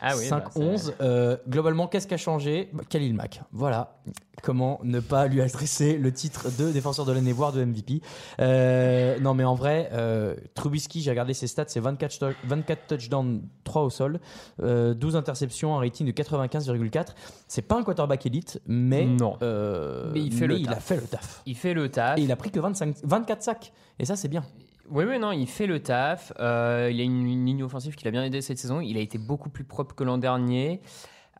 [0.02, 0.94] Ah oui, bah, 5-11.
[1.02, 2.70] Euh, globalement, qu'est-ce qui a changé?
[2.74, 3.42] Bah, Khalil Mack.
[3.52, 3.96] Voilà.
[4.44, 8.02] Comment ne pas lui adresser le titre de défenseur de l'année, voire de MVP
[8.40, 12.88] Euh, Non, mais en vrai, euh, Trubisky, j'ai regardé ses stats, c'est 24, tou- 24
[12.88, 14.20] touchdowns, 3 au sol,
[14.62, 17.16] euh, 12 interceptions, un rating de 95,4.
[17.48, 19.38] C'est pas un quarterback élite, mais, Non.
[19.42, 21.42] Mais il fait le il a fait le taf.
[21.48, 22.20] Il fait le taf.
[22.20, 23.74] Et il a pris que 25, 24 sacs.
[24.00, 24.44] Et ça, c'est bien.
[24.90, 26.34] Oui, oui, non, il fait le taf.
[26.40, 28.82] Euh, il a une, une ligne offensive qui l'a bien aidé cette saison.
[28.82, 30.82] Il a été beaucoup plus propre que l'an dernier.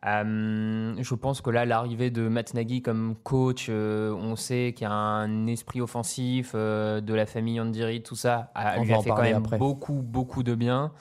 [0.06, 4.84] Euh, je pense que là, l'arrivée de Matt Nagy comme coach, euh, on sait qu'il
[4.84, 8.92] y a un esprit offensif euh, de la famille Andy Reid, tout ça, a, lui
[8.92, 9.58] a fait quand même après.
[9.58, 10.92] beaucoup, beaucoup de bien.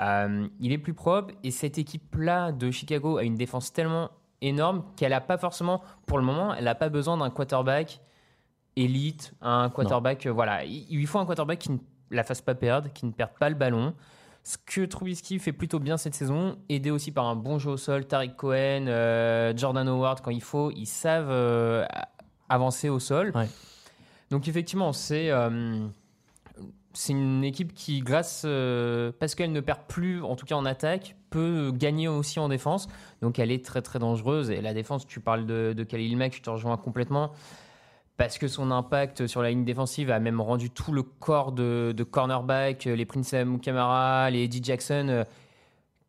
[0.00, 5.10] Il est plus propre et cette équipe-là de Chicago a une défense tellement énorme qu'elle
[5.10, 8.00] n'a pas forcément, pour le moment, elle n'a pas besoin d'un quarterback
[8.78, 11.78] élite, un quarterback, euh, voilà, il il lui faut un quarterback qui ne
[12.10, 13.94] la fasse pas perdre, qui ne perde pas le ballon.
[14.44, 17.76] Ce que Trubisky fait plutôt bien cette saison, aidé aussi par un bon jeu au
[17.76, 21.84] sol, Tariq Cohen, euh, Jordan Howard quand il faut, ils savent euh,
[22.48, 23.32] avancer au sol.
[23.34, 23.48] Ouais.
[24.30, 25.30] Donc effectivement, c'est
[26.94, 28.46] c'est une équipe qui, grâce
[29.18, 32.88] parce qu'elle ne perd plus, en tout cas en attaque, peut gagner aussi en défense.
[33.22, 34.50] Donc elle est très très dangereuse.
[34.50, 37.32] Et la défense, tu parles de, de Khalil Mack, je te rejoins complètement.
[38.18, 41.94] Parce que son impact sur la ligne défensive a même rendu tout le corps de,
[41.96, 45.24] de cornerback, les Prince Camara, les Eddie Jackson, euh,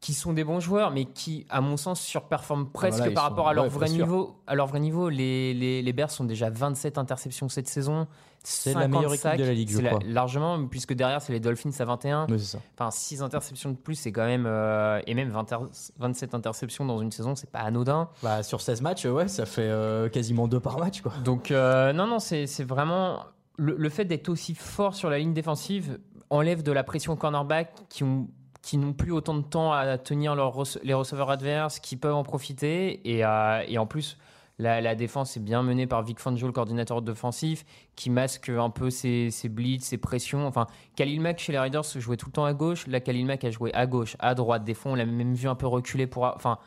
[0.02, 3.24] qui sont des bons joueurs, mais qui, à mon sens, surperforment presque Voilà, ils par
[3.26, 4.38] sont- rapport à leur ouais, vrai niveau.
[4.48, 8.08] À leur vrai niveau, les, les, les Bears sont déjà 27 interceptions cette saison.
[8.42, 9.38] C'est la 50 meilleure équipe sacs.
[9.40, 10.00] de la ligue, je C'est la- crois.
[10.06, 12.28] largement, puisque derrière, c'est les Dolphins à 21.
[12.30, 12.60] Oui, c'est ça.
[12.80, 14.46] Enfin, 6 interceptions de plus, c'est quand même.
[14.48, 15.54] euh, et même 20
[15.98, 18.08] 27 interceptions dans une saison, c'est pas anodin.
[18.24, 21.12] Bah, sur 16 matchs, ouais, ça fait euh, quasiment 2 par match, quoi.
[21.26, 23.26] Donc, euh, non, non, c'est vraiment.
[23.58, 27.74] Le, le fait d'être aussi fort sur la ligne défensive enlève de la pression cornerback
[27.90, 28.30] qui ont
[28.62, 32.24] qui n'ont plus autant de temps à tenir rece- les receveurs adverses, qui peuvent en
[32.24, 33.02] profiter.
[33.10, 34.18] Et, euh, et en plus,
[34.58, 38.70] la, la défense est bien menée par Vic Fangio, le coordinateur défensif, qui masque un
[38.70, 40.46] peu ses, ses blitz, ses pressions.
[40.46, 40.68] Enfin,
[40.98, 42.86] Khalil Mack chez les Raiders jouait tout le temps à gauche.
[42.88, 44.66] Là, Khalil Mack a joué à gauche, à droite.
[44.66, 46.26] Des fois, on l'a même vu un peu reculer pour.
[46.26, 46.58] Enfin,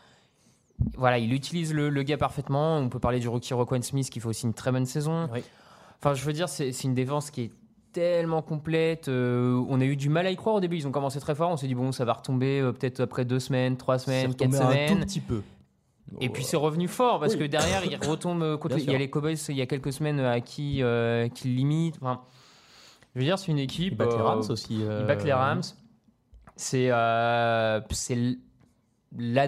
[0.97, 2.79] voilà, il utilise le, le gars parfaitement.
[2.79, 5.29] On peut parler du rookie Roquan Smith qui fait aussi une très bonne saison.
[5.31, 5.45] Oui.
[5.99, 7.51] Enfin, je veux dire, c'est une défense qui est
[7.93, 9.09] tellement complète.
[9.09, 10.77] Euh, on a eu du mal à y croire au début.
[10.77, 11.51] Ils ont commencé très fort.
[11.51, 14.51] On s'est dit, bon, ça va retomber euh, peut-être après deux semaines, trois semaines, quatre
[14.53, 15.05] retombé un tout semaines.
[15.07, 15.43] petit peu.
[16.21, 17.39] Et puis c'est revenu fort parce Oui.
[17.41, 19.93] que derrière, il retombe euh, contre Il y a les Cowboys il y a quelques
[19.93, 21.97] semaines à qui, euh, qui le limitent.
[22.03, 22.21] Enfin,
[23.15, 23.93] je veux dire, c'est une équipe.
[23.93, 24.81] Ils battent les Rams aussi.
[24.81, 25.63] ils battent les Rams.
[26.57, 27.81] C'est la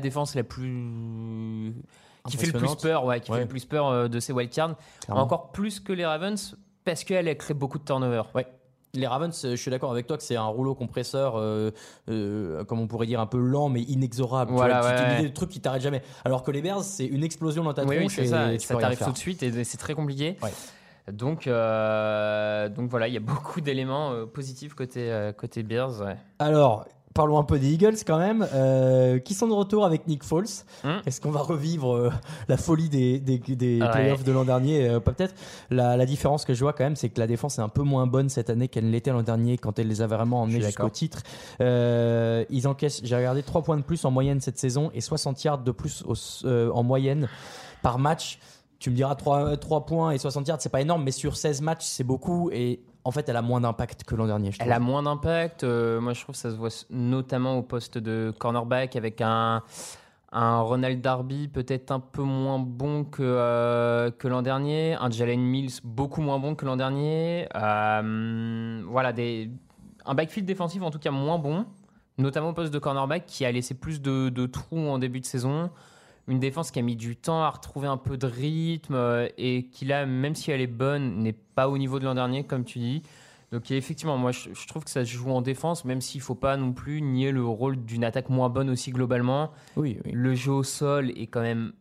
[0.00, 1.74] défense la plus
[2.28, 3.38] qui fait le plus peur, ouais, qui Ouais.
[3.38, 4.76] fait le plus peur de ces wildcards.
[5.08, 8.30] Encore plus que les Ravens parce qu'elle a créé beaucoup de turnovers.
[8.34, 8.46] Ouais.
[8.96, 11.72] Les Ravens, euh, je suis d'accord avec toi que c'est un rouleau compresseur, euh,
[12.08, 14.52] euh, comme on pourrait dire, un peu lent mais inexorable.
[14.52, 15.22] Tu Voilà, vois, tu- tu- ouais.
[15.22, 16.00] des trucs qui t'arrêtent jamais.
[16.24, 18.58] Alors que les Bears, c'est une explosion dans ta Oui, oui, tronche c'est et ça.
[18.60, 20.36] Ça t'arrive tout de suite et c'est très compliqué.
[20.42, 20.52] Ouais.
[21.12, 26.14] Donc, euh, donc voilà, il y a beaucoup d'éléments positifs côté, côté Bears.
[26.38, 30.24] Alors, parlons un peu des Eagles quand même, euh, qui sont de retour avec Nick
[30.24, 30.44] Foles?
[30.82, 31.00] Hum.
[31.06, 32.10] Est-ce qu'on va revivre euh,
[32.48, 33.90] la folie des, des, des Ouais.
[33.90, 34.88] playoffs de l'an dernier?
[34.88, 35.34] Euh, peut-être.
[35.70, 37.82] La, la différence que je vois quand même, c'est que la défense est un peu
[37.82, 40.60] moins bonne cette année qu'elle ne l'était l'an dernier quand elle les a vraiment emmenés
[40.60, 41.22] jusqu'au titre.
[41.60, 45.42] Euh, ils encaissent, j'ai regardé 3 points de plus en moyenne cette saison et 60
[45.44, 46.14] yards de plus au-
[46.46, 47.28] euh, en moyenne
[47.82, 48.38] par match.
[48.80, 51.60] Tu me diras 3, 3 points et 60 yards, c'est pas énorme, mais sur 16
[51.62, 54.50] matchs, c'est beaucoup et en fait, elle a moins d'impact que l'an dernier.
[54.52, 55.62] Je Elle a moins d'impact.
[55.62, 59.62] euh, moi, je trouve que ça se voit notamment au poste de cornerback avec un,
[60.32, 64.94] un Ronald Darby peut-être un peu moins bon que, euh, que l'an dernier.
[64.94, 67.46] Un Jalen Mills beaucoup moins bon que l'an dernier.
[67.54, 69.50] Euh, voilà, des,
[70.06, 71.66] un backfield défensif en tout cas moins bon,
[72.16, 75.26] notamment au poste de cornerback qui a laissé plus de, de trous en début de
[75.26, 75.70] saison.
[76.26, 79.66] Une défense qui a mis du temps à retrouver un peu de rythme euh, et
[79.66, 82.64] qui là, même si elle est bonne, n'est pas au niveau de l'an dernier, comme
[82.64, 83.02] tu dis.
[83.52, 86.34] Donc effectivement, moi je, je trouve que ça se joue en défense, même s'il faut
[86.34, 89.50] pas non plus nier le rôle d'une attaque moins bonne aussi globalement.
[89.76, 90.12] Oui, oui.
[90.12, 91.72] Le jeu au sol est quand même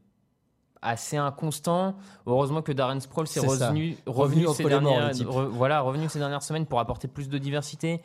[0.81, 1.95] assez inconstant.
[2.27, 3.69] Heureusement que Darren Sproles est C'est ça.
[3.69, 7.29] revenu, Revenu revenu, entre ces dernières, re- voilà, revenu ces dernières semaines pour apporter plus
[7.29, 8.01] de diversité.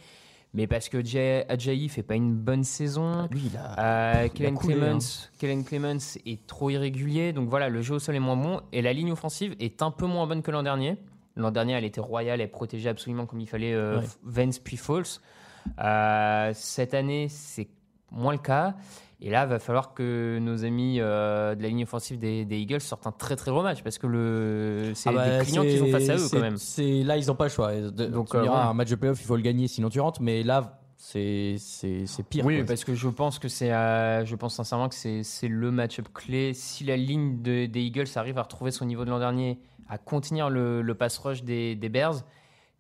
[0.55, 3.29] Mais parce que Jay Ajayi fait pas une bonne saison.
[3.31, 5.29] Lui, il a- Euh, il a Kellen, coulé, Clemens, hein.
[5.39, 8.81] Kellen Clemens est trop irrégulier, donc voilà, le jeu au sol est moins bon et
[8.81, 10.97] la ligne offensive est un peu moins bonne que l'an dernier.
[11.37, 14.07] L'an dernier, elle était royale, elle protégeait absolument comme il fallait euh, Ouais.
[14.25, 15.05] Vance puis Falls.
[15.81, 17.69] Euh, cette année, c'est
[18.11, 18.75] moins le cas.
[19.21, 22.59] Et là, il va falloir que nos amis euh, de la ligne offensive des, des
[22.59, 25.63] Eagles sortent un très très gros match parce que le, c'est Ah bah, des clients
[25.63, 26.57] qu'ils ont face à eux quand même.
[26.57, 27.75] c'est- là, ils n'ont pas le choix.
[27.75, 28.71] De- Donc, euh, diras, ouais.
[28.71, 30.23] un match de playoff, il faut le gagner, sinon tu rentres.
[30.23, 31.57] Mais là, c'est
[32.31, 32.45] pire.
[32.45, 32.67] Oui, quoi.
[32.67, 36.07] parce que je pense que c'est, euh, je pense sincèrement que c'est, c'est le match-up
[36.15, 36.55] clé.
[36.55, 39.99] Si la ligne de- des Eagles arrive à retrouver son niveau de l'an dernier, à
[39.99, 42.23] contenir le, le pass rush des, des Bears,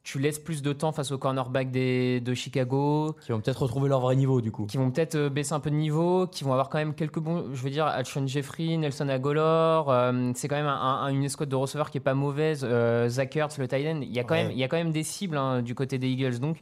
[0.04, 3.90] tu laisses plus de temps face au cornerback des, de Chicago, Qui vont peut-être retrouver
[3.90, 4.64] leur vrai niveau du coup.
[4.64, 7.18] qui vont peut-être euh, baisser un peu de niveau, qui vont avoir quand même quelques
[7.18, 11.24] bons, je veux dire, Alshon Jeffrey, Nelson Agolor, euh, c'est quand même un- un- une
[11.24, 14.18] escouade de receveurs qui est pas mauvaise, euh, Zach Ertz, le tight end, il y
[14.18, 14.44] a quand Ouais.
[14.44, 16.58] même, il y a quand même des cibles hein, du côté des Eagles, donc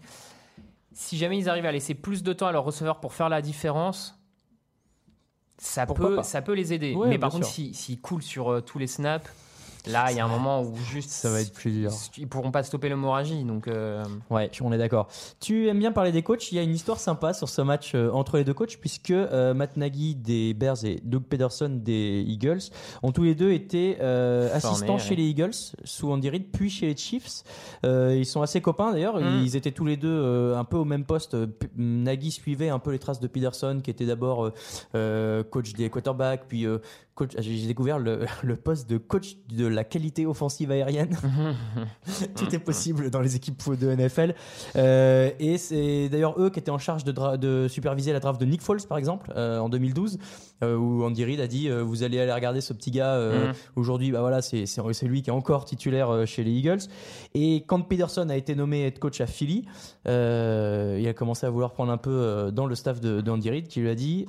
[0.92, 3.42] si jamais ils arrivent à laisser plus de temps à leurs receveurs pour faire la
[3.42, 4.18] différence,
[5.58, 6.94] ça Pourquoi peut, pas ça peut les aider.
[6.94, 7.54] Ouais, Mais par contre, sûr.
[7.54, 9.30] si- s'ils coulent sur euh, tous les snaps,
[9.86, 11.90] là, il y a un moment où juste Ça va être plus dur.
[12.18, 13.68] ils pourront pas stopper l'hémorragie, donc.
[13.68, 15.08] euh, Ouais, on est d'accord.
[15.40, 16.50] Tu aimes bien parler des coachs?
[16.52, 19.10] Il y a une histoire sympa sur ce match euh, entre les deux coachs, puisque
[19.10, 22.60] euh, Matt Nagy des Bears et Doug Pederson des Eagles
[23.02, 24.98] ont tous les deux été assistants ouais.
[24.98, 25.50] chez les Eagles
[25.84, 27.42] sous Andy Reid, puis chez les Chiefs.
[27.84, 29.20] Ils sont assez copains d'ailleurs.
[29.20, 29.42] Mm.
[29.44, 31.44] Ils étaient tous les deux un peu au même poste.
[31.46, 34.50] P- Nagy suivait un peu les traces de Pederson, qui était d'abord
[35.50, 36.66] coach des quarterbacks, puis
[37.16, 37.32] coach.
[37.38, 41.16] J'ai découvert le, le poste de coach de la qualité offensive aérienne.
[42.36, 44.34] Tout est possible dans les équipes de NFL.
[44.76, 48.62] Euh, et c'est d'ailleurs eux qui étaient en charge de, superviser la draft de Nick
[48.62, 50.18] Foles, par exemple, euh, en 2012,
[50.62, 53.18] euh, où Andy Reid a dit Vous allez aller regarder ce petit gars.
[53.18, 53.52] Mhm.
[53.76, 54.66] Aujourd'hui, bah voilà, c'est
[55.02, 56.82] lui qui est encore titulaire chez les Eagles.
[57.34, 59.64] Et quand Peterson a été nommé head coach à Philly,
[60.04, 60.10] il
[61.08, 63.80] a commencé à vouloir prendre un peu dans le staff de, de Andy Reid, qui
[63.80, 64.26] lui a dit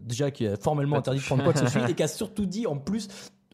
[0.00, 2.46] déjà qu'il a formellement interdit de prendre quoi que ce soit, et qui a surtout
[2.46, 3.08] dit en plus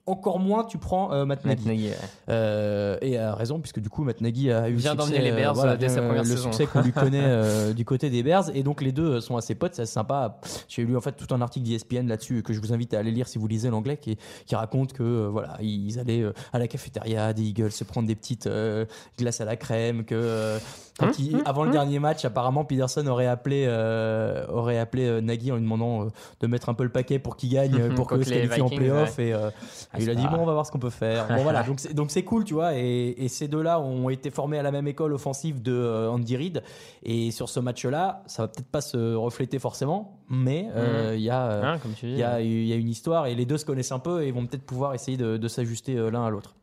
[0.09, 1.89] encore moins tu prends euh, Matt Matt Nagy.
[1.89, 1.95] Ouais.
[2.29, 5.23] Euh, et a raison, puisque du coup, Matt Nagy a eu le Vient succès, d'emmener
[5.31, 6.51] les Bears, voilà, euh, dès sa euh, première le saison.
[6.53, 8.51] succès qu'on lui connaît euh, du côté des Bears.
[8.55, 10.39] Et donc, les deux sont assez potes, c'est assez sympa.
[10.69, 13.11] J'ai lu en fait tout un article d'ESPN là-dessus que je vous invite à aller
[13.11, 16.59] lire si vous lisez l'anglais, qui, qui raconte que euh, voilà, ils allaient euh, à
[16.59, 18.85] la cafétéria des Eagles se prendre des petites euh,
[19.19, 20.59] glaces à la crème, que euh,
[20.99, 25.21] quand Hum, il- avant le dernier match, apparemment, Peterson aurait appelé, euh, aurait appelé euh,
[25.21, 26.09] Nagy en lui demandant euh,
[26.41, 29.17] de mettre un peu le paquet pour qu'il gagne, pour que se qualifie en playoff.
[29.19, 29.27] ouais.
[29.29, 29.51] Et, euh,
[29.99, 31.27] Ah, il a dit bon, on va voir ce qu'on peut faire.
[31.29, 32.75] Bon voilà, donc c'est donc c'est cool, tu vois.
[32.75, 36.37] Et, et ces deux-là ont été formés à la même école offensive de euh, Andy
[36.37, 36.63] Reid.
[37.03, 41.31] Et sur ce match-là, ça va peut-être pas se refléter forcément, mais euh, il y
[41.31, 43.65] a euh, Hein, il y, a, il y a une histoire et les deux se
[43.65, 46.55] connaissent un peu et vont peut-être pouvoir essayer de, de s'ajuster l'un à l'autre.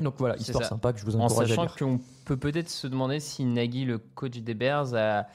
[0.00, 1.76] Donc voilà, histoire sympa que je vous En encourage à sachant lire.
[1.76, 5.26] qu'on peut peut-être se demander si Nagy, le coach des Bears, a,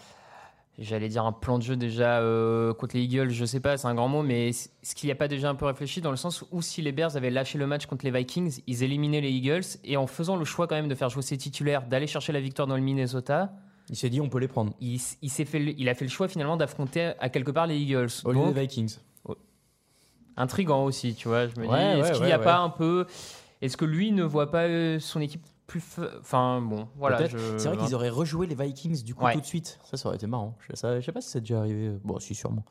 [0.80, 3.88] j'allais dire un plan de jeu déjà euh, contre les Eagles, je sais pas, c'est
[3.88, 6.18] un grand mot, mais est-ce qu'il n'y a pas déjà un peu réfléchi dans le
[6.18, 9.30] sens où si les Bears avaient lâché le match contre les Vikings, ils éliminaient les
[9.32, 12.34] Eagles et en faisant le choix quand même de faire jouer ses titulaires, d'aller chercher
[12.34, 13.54] la victoire dans le Minnesota,
[13.90, 14.74] Il s'est dit on peut les prendre.
[14.82, 18.10] il, s'est fait, il a fait le choix finalement d'affronter à quelque part les Eagles.
[18.26, 18.98] Au lieu Donc, des Vikings.
[20.38, 21.48] intrigant aussi, tu vois.
[21.48, 23.06] Je me dis, Ouais, est-ce ouais, qu'il n'y a pas un peu.
[23.62, 25.84] Est-ce que lui ne voit pas euh, son équipe plus.
[26.20, 27.26] Enfin, bon, voilà.
[27.28, 29.34] Je- C'est vrai qu'ils auraient rejoué les Vikings du coup Ouais.
[29.34, 29.80] tout de suite.
[29.86, 30.56] Ça, ça aurait été marrant.
[30.70, 31.92] Je sais, je sais pas si c'est déjà arrivé.
[32.04, 32.64] Bon, si, sûrement.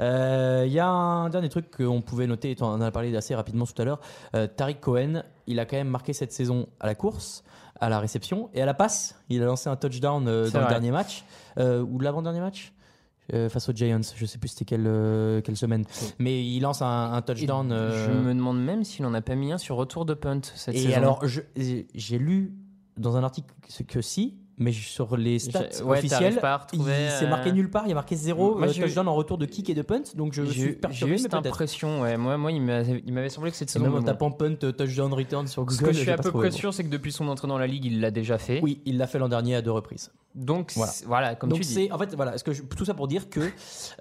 [0.00, 3.34] Euh, Il y a un dernier truc qu'on pouvait noter, on en a parlé assez
[3.34, 4.00] rapidement tout à l'heure.
[4.34, 7.44] Euh, Tariq Cohen, il a quand même marqué cette saison à la course,
[7.80, 9.16] à la réception et à la passe.
[9.28, 11.24] Il a lancé un touchdown euh, dans le dernier match,
[11.58, 12.72] euh, ou l'avant-dernier match
[13.34, 14.00] euh, face aux Giants.
[14.16, 15.84] Je sais plus c'était quelle, euh, quelle semaine.
[16.18, 17.70] Mais il lance un, touchdown.
[17.72, 20.40] euh, Je me demande même s'il en a pas mis un sur retour de punt
[20.54, 20.96] cette et saison.
[20.96, 21.24] alors,
[21.56, 22.52] j'ai lu
[22.96, 27.24] dans un article que- que si, mais sur les stats J'ai- ouais, il retrouver, s'est
[27.26, 27.84] euh, marqué nulle part.
[27.86, 29.82] Il y a marqué zéro Moi, euh, j'ai- touchdown en retour de kick et de
[29.82, 30.02] punt.
[30.14, 32.00] Donc je j'ai suis j'ai perturbé, eu mais cette impression.
[32.02, 32.16] Ouais.
[32.16, 33.84] Moi, moi, il m'avait semblé que cette Et saison.
[33.84, 34.04] même en bon.
[34.04, 36.50] tapant punt, euh, touchdown, return sur Ce Google, que je suis j'ai à peu près
[36.50, 38.60] sûr, c'est que depuis son entrée dans la ligue, il l'a déjà fait.
[38.62, 40.10] Oui, il l'a fait l'an dernier à deux reprises.
[40.34, 40.92] Donc Voilà.
[40.92, 41.72] c'est- voilà, comme Donc tu dis.
[41.72, 43.40] c'est en fait voilà, ce que je- tout ça pour dire que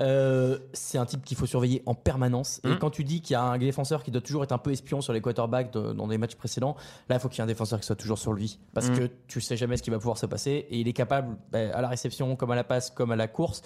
[0.01, 2.59] euh, c'est un type qu'il faut surveiller en permanence.
[2.65, 2.79] Et Mhm.
[2.79, 4.99] quand tu dis qu'il y a un défenseur qui doit toujours être un peu espion
[5.01, 6.75] sur les quarterbacks de- dans des matchs précédents,
[7.09, 8.97] là il faut qu'il y ait un défenseur qui soit toujours sur lui parce Mhm.
[8.99, 11.71] que tu sais jamais ce qui va pouvoir se passer et il est capable ben,
[11.71, 13.61] à la réception comme à la passe comme à la course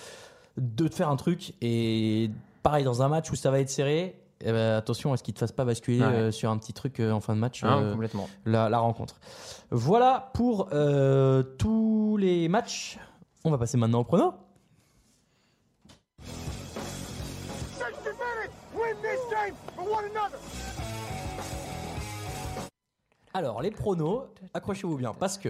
[0.57, 2.29] de te faire un truc et
[2.63, 4.19] pareil dans un match où ça va être serré.
[4.41, 6.05] eh ben, attention à ce qu'il te fasse pas basculer Ouais.
[6.05, 8.29] euh, sur un petit truc euh, en fin de match Hein, euh, complètement.
[8.45, 9.19] la, la rencontre.
[9.71, 10.69] Voilà pour
[11.57, 12.97] tous les matchs.
[13.45, 14.33] On va passer maintenant au prono.
[23.33, 24.23] Alors, les pronos,
[24.53, 25.49] accrochez-vous bien, parce que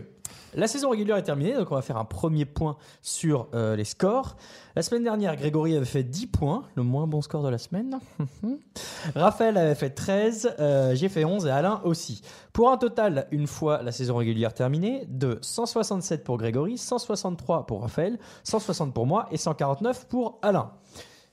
[0.56, 3.84] la saison régulière est terminée, donc on va faire un premier point sur euh, les
[3.84, 4.36] scores.
[4.76, 8.00] La semaine dernière, Grégory avait fait 10 points, le moins bon score de la semaine.
[9.16, 12.22] Raphaël avait fait 13, euh, j'ai fait 11 et Alain aussi.
[12.54, 17.82] Pour un total, une fois la saison régulière terminée, de 167 pour Grégory, 163 pour
[17.82, 20.72] Raphaël, 160 pour moi et 149 pour Alain.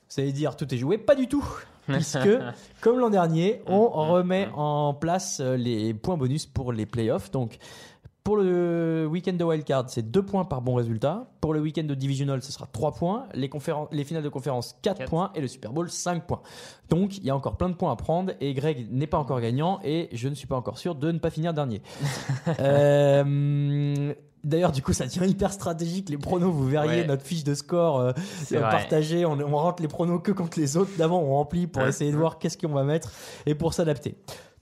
[0.08, 1.44] Vous allez dire tout est joué, pas du tout.
[1.86, 2.28] Puisque,
[2.80, 7.30] comme l'an dernier, on remet en place euh, les points bonus pour les playoffs.
[7.30, 7.58] Donc,
[8.26, 11.30] pour le week-end de wildcard, c'est 2 points par bon résultat.
[11.40, 13.26] Pour le week-end de divisional, ce sera 3 points.
[13.34, 13.48] Les,
[14.02, 15.08] finales de conférence, 4, Quatre.
[15.08, 15.30] points.
[15.36, 16.40] Et le Super Bowl, 5 points.
[16.88, 18.32] Donc, il y a encore plein de points à prendre.
[18.40, 19.78] Et Greg n'est pas encore gagnant.
[19.84, 21.82] Et je ne suis pas encore sûr de ne pas finir dernier.
[22.58, 24.12] Euh,
[24.42, 26.08] D'ailleurs, du coup, ça devient hyper stratégique.
[26.08, 27.06] Les pronos, vous verriez Ouais.
[27.06, 28.12] notre fiche de score euh,
[28.52, 29.24] euh, partagée.
[29.24, 30.90] On, on rentre les pronos que contre les autres.
[30.98, 33.12] D'avant, on remplit pour essayer de voir qu'est-ce qu'on va mettre
[33.44, 34.16] et pour s'adapter.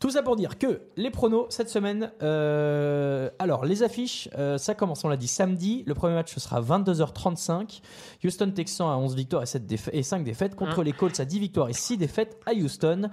[0.04, 2.12] Tout ça pour dire que les pronos cette semaine.
[2.22, 5.82] euh, alors, les affiches, euh, ça commence, on l'a dit, samedi.
[5.86, 7.80] Le premier match, ce sera 22h35.
[8.22, 11.24] Houston Texans à 11 victoires et, 7 défa- et 5 défaites contre les Colts à
[11.24, 13.08] 10 victoires et 6 défaites à Houston.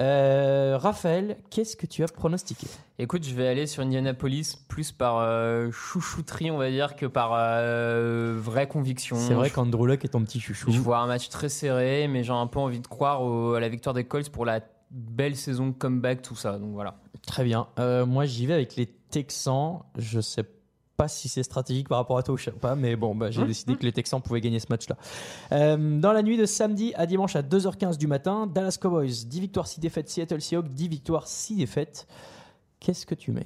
[0.00, 2.68] Euh, Raphaël, qu'est-ce que tu as pronostiqué?
[3.00, 7.32] Écoute, je vais aller sur Indianapolis plus par euh, chouchouterie, on va dire, que par
[7.34, 9.16] euh, vraie conviction.
[9.16, 10.70] C'est vrai qu'Andrew Luck est ton petit chouchou.
[10.70, 13.60] Je vois un match très serré, mais j'ai un peu envie de croire au- à
[13.60, 14.60] la victoire des Colts pour la
[14.90, 16.58] belle saison comeback, tout ça.
[16.58, 17.00] Donc voilà.
[17.26, 17.68] Très bien.
[17.78, 19.80] Euh, moi, j'y vais avec les Texans.
[19.96, 20.44] Je sais
[20.96, 23.76] pas si c'est stratégique par rapport à toi ou pas, mais bon, bah, j'ai décidé
[23.76, 24.96] que les Texans pouvaient gagner ce match-là.
[25.52, 29.40] Euh, dans la nuit de samedi à dimanche à 2h15 du matin, Dallas Cowboys, 10
[29.40, 32.08] victoires, 6 défaites, Seattle Seahawks, 10 victoires, 6 défaites.
[32.80, 33.44] Qu'est-ce que tu mets?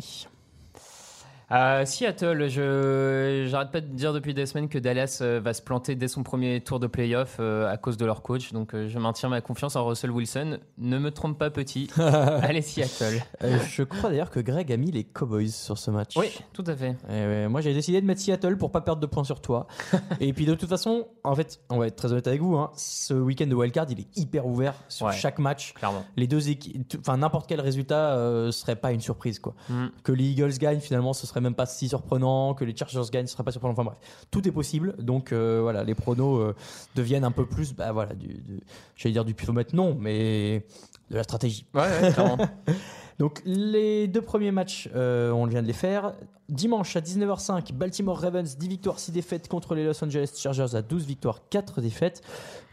[1.52, 5.60] Euh, Seattle, je j'arrête pas de dire depuis des semaines que Dallas euh, va se
[5.60, 8.52] planter dès son premier tour de playoff euh, à cause de leur coach.
[8.54, 10.58] Donc euh, je maintiens ma confiance en Russell Wilson.
[10.78, 11.88] Ne me trompe pas, petit.
[11.98, 13.20] Allez, Seattle.
[13.44, 16.16] Euh, je crois d'ailleurs que Greg a mis les Cowboys sur ce match.
[16.16, 16.96] Oui, tout à fait.
[17.10, 19.66] Eh moi j'ai décidé de mettre Seattle pour pas perdre de points sur toi.
[20.20, 22.70] et puis de toute façon, en fait, on va être très honnête avec vous, hein,
[22.76, 25.12] ce week-end de wildcard il est hyper ouvert sur Ouais.
[25.12, 25.74] chaque match.
[25.74, 26.04] Clairement.
[26.16, 29.54] Les deux équipes, enfin n'importe quel résultat euh, serait pas une surprise quoi.
[29.68, 29.86] Mm.
[30.02, 32.54] Que les Eagles gagnent finalement, ce serait même pas si surprenant.
[32.54, 33.72] Que les Chargers gagnent, ce serait pas surprenant.
[33.72, 33.98] Enfin bref,
[34.30, 34.94] tout est possible.
[34.98, 36.54] Donc euh, voilà, les pronos euh,
[36.94, 38.60] deviennent un peu plus, bah voilà, du, du-
[38.96, 40.64] j'allais dire du pivomètre non, mais
[41.12, 41.66] de la stratégie.
[41.74, 42.38] Ouais, ouais, clairement.
[43.18, 46.14] Donc les deux premiers matchs, euh, on vient de les faire.
[46.48, 50.82] Dimanche à 19h05, Baltimore Ravens 10 victoires, 6 défaites contre les Los Angeles Chargers à
[50.82, 52.22] 12 victoires, 4 défaites.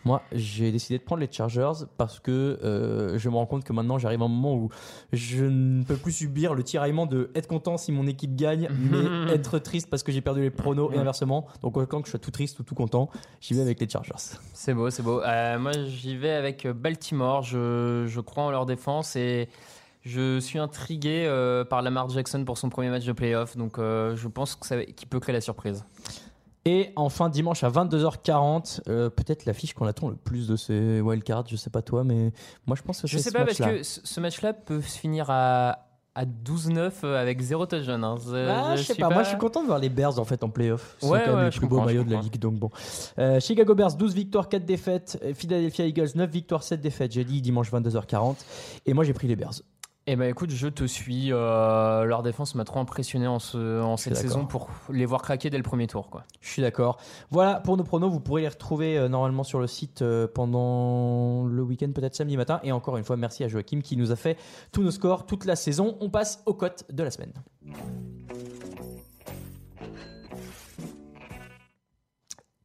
[0.05, 3.73] Moi, j'ai décidé de prendre les Chargers parce que euh, je me rends compte que
[3.73, 4.69] maintenant j'arrive à un moment où
[5.11, 9.33] je ne peux plus subir le tiraillement de être content si mon équipe gagne, mais
[9.33, 11.47] être triste parce que j'ai perdu les pronos et inversement.
[11.61, 13.09] Donc que je sois tout triste ou tout content,
[13.41, 14.13] j'y vais avec les Chargers.
[14.53, 15.21] C'est beau, c'est beau.
[15.21, 17.43] Euh, moi, j'y vais avec Baltimore.
[17.43, 19.49] Je, je crois en leur défense et
[20.03, 23.57] je suis intrigué euh, par Lamar Jackson pour son premier match de playoff.
[23.57, 25.83] Donc, euh, je pense qu'il peut créer la surprise.
[26.65, 31.45] Et enfin, dimanche à 22h40, euh, peut-être l'affiche qu'on attend le plus de ces wildcards,
[31.47, 32.31] je sais pas toi, mais
[32.67, 33.77] moi je pense que Je c'est sais ce parce match-là.
[33.77, 35.88] que ce match-là peut se finir à,
[36.19, 38.03] à 12-9 euh, avec 0 touchdown.
[38.03, 38.15] hein.
[38.25, 39.09] Je- Ah, je sais suis pas.
[39.09, 40.97] moi je suis content de voir les Bears en fait en playoff.
[40.99, 42.69] C'est Ouais, quand même ouais, je plus je maillots de la ligue, donc bon.
[43.19, 45.17] Euh, Chicago Bears 12 victoires, 4 défaites.
[45.23, 47.11] Euh, Philadelphia Eagles 9 victoires, 7 défaites.
[47.13, 48.35] J'ai dit dimanche 22h40.
[48.85, 49.53] Et moi j'ai pris les Bears.
[50.07, 51.31] Eh ben écoute, je te suis.
[51.31, 55.51] euh, leur défense m'a trop impressionné en, ce- en cette saison pour les voir craquer
[55.51, 56.09] dès le premier tour.
[56.09, 56.23] Quoi.
[56.41, 56.97] Je suis d'accord.
[57.29, 58.09] Voilà pour nos pronos.
[58.09, 62.37] Vous pourrez les retrouver euh, normalement sur le site euh, pendant le week-end, peut-être samedi
[62.37, 62.59] matin.
[62.63, 64.35] Et encore une fois, merci à Joachim qui nous a fait
[64.71, 65.95] tous nos scores toute la saison.
[65.99, 67.33] On passe aux cotes de la semaine.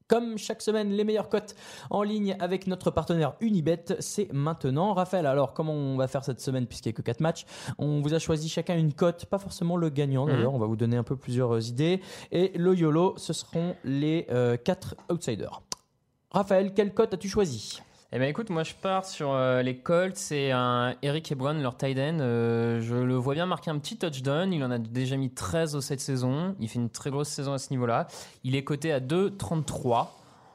[0.06, 1.54] Comme chaque semaine, les meilleures cotes
[1.88, 4.92] en ligne avec notre partenaire Unibet, c'est maintenant.
[4.92, 7.46] Raphaël, alors comment on va faire cette semaine puisqu'il n'y a que 4 matchs?
[7.78, 10.76] On vous a choisi chacun une cote, pas forcément le gagnant d'ailleurs, on va vous
[10.76, 12.02] donner un peu plusieurs euh, idées.
[12.32, 14.26] Et le YOLO, ce seront les
[14.64, 15.62] 4 outsiders.
[16.30, 17.80] Raphaël, quelle cote as-tu choisi?
[18.16, 20.14] Eh ben écoute, moi je pars sur euh, les Colts.
[20.14, 22.20] C'est un Eric Ebron, leur tight end.
[22.20, 24.52] Euh, je le vois bien marquer un petit touchdown.
[24.52, 26.54] Il en a déjà mis 13 au cette saison.
[26.60, 28.06] Il fait une très grosse saison à ce niveau-là.
[28.44, 30.10] Il est coté à 2,33.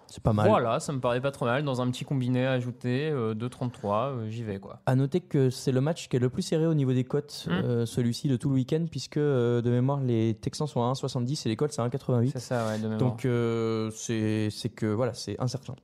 [0.08, 0.48] C'est pas mal.
[0.48, 1.66] Voilà, ça me paraît pas trop mal.
[1.66, 4.80] Dans un petit combiné ajouté, euh, 2,33, euh, j'y vais quoi.
[4.86, 7.46] À noter que c'est le match qui est le plus serré au niveau des cotes,
[7.50, 11.50] euh, celui-ci de tout le week-end, puisque de mémoire, les Texans sont à 1,70 et
[11.50, 12.32] les Colts à 1,88.
[12.32, 13.00] C'est ça, ouais, de mémoire.
[13.00, 13.28] Donc
[13.94, 15.76] c'est que voilà, c'est incertain.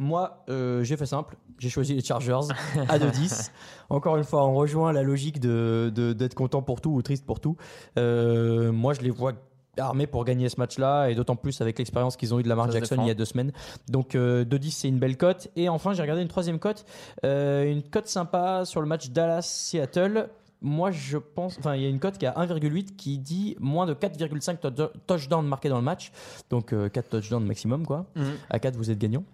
[0.00, 1.36] Moi, euh, j'ai fait simple.
[1.58, 2.40] J'ai choisi les Chargers
[2.88, 3.50] à 2-10.
[3.90, 7.26] Encore une fois, on rejoint la logique de de- d'être content pour tout ou triste
[7.26, 7.56] pour tout.
[7.98, 9.34] Euh, moi, je les vois
[9.78, 12.66] armés pour gagner ce match-là, et d'autant plus avec l'expérience qu'ils ont eu de Lamar
[12.66, 13.52] Ça se Jackson il y a deux semaines.
[13.88, 15.48] Donc euh, 2-10, c'est une belle cote.
[15.54, 16.84] Et enfin, j'ai regardé une troisième cote,
[17.24, 20.28] euh, une cote sympa sur le match Dallas-Seattle.
[20.62, 23.86] Moi, je pense, enfin, il y a une cote qui à 1,8 qui dit moins
[23.86, 26.12] de 4,5 tou- touchdowns marqués dans le match.
[26.50, 28.04] Donc euh, 4 touchdowns maximum, quoi.
[28.14, 28.32] Mhm.
[28.50, 29.24] À 4, vous êtes gagnant.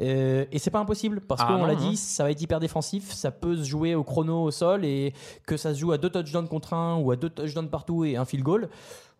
[0.00, 3.12] Euh, et c'est pas impossible parce Ah qu'on l'a dit, ça va être hyper défensif.
[3.12, 5.12] Ça peut se jouer au chrono au sol et
[5.46, 8.16] que ça se joue à 2 touchdowns contre 1 ou à 2 touchdowns partout et
[8.16, 8.68] un field goal.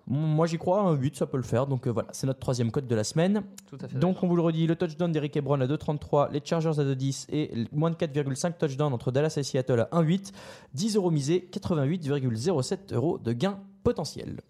[0.08, 1.66] Moi, j'y crois, un 8, ça peut le faire.
[1.66, 3.42] Donc euh, voilà, c'est notre troisième cote de la semaine.
[3.68, 3.98] Tout à fait.
[3.98, 7.26] Donc on vous le redit, le touchdown d'Eric Ebron à 2,33, les Chargers à 2,10
[7.30, 10.32] et moins de 4,5 touchdowns entre Dallas et Seattle à 1,8.
[10.74, 14.40] 10 euros misés, 88,07 euros de gain potentiel.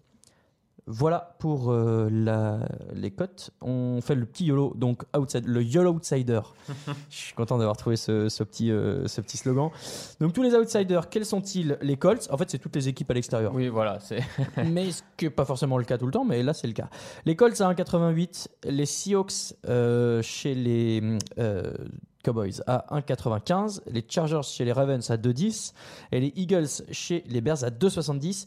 [0.89, 3.51] Voilà pour euh, la- les cotes.
[3.61, 6.39] On fait le petit YOLO, donc outside, le YOLO Outsider.
[7.09, 9.69] Je suis content d'avoir trouvé ce, ce petit, euh, ce petit slogan.
[10.21, 11.77] Donc tous les outsiders, quels sont-ils?
[11.81, 13.99] Les Colts, en fait c'est toutes les équipes à l'extérieur Oui, voilà.
[13.99, 14.23] C'est...
[14.65, 16.73] mais ce qui n'est pas forcément le cas tout le temps, mais là c'est le
[16.73, 16.89] cas.
[17.25, 21.17] Les Colts à 1,88, les Seahawks euh, chez les
[22.23, 25.73] Cowboys à 1,95, les Chargers chez les Ravens à 2,10
[26.11, 28.45] et les Eagles chez les Bears à 2,70.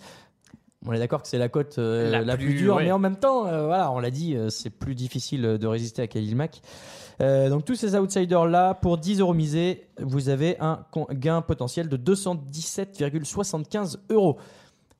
[0.87, 2.85] On est d'accord que c'est la cote euh, la, La plus, plus- dure, ouais.
[2.85, 6.01] mais en même temps, euh, voilà, on l'a dit, euh, c'est plus difficile de résister
[6.03, 6.63] à Khalil Mack.
[7.21, 11.99] Donc tous ces outsiders là, pour 10 euros misés, vous avez un gain potentiel de
[11.99, 14.39] 217,75 euros.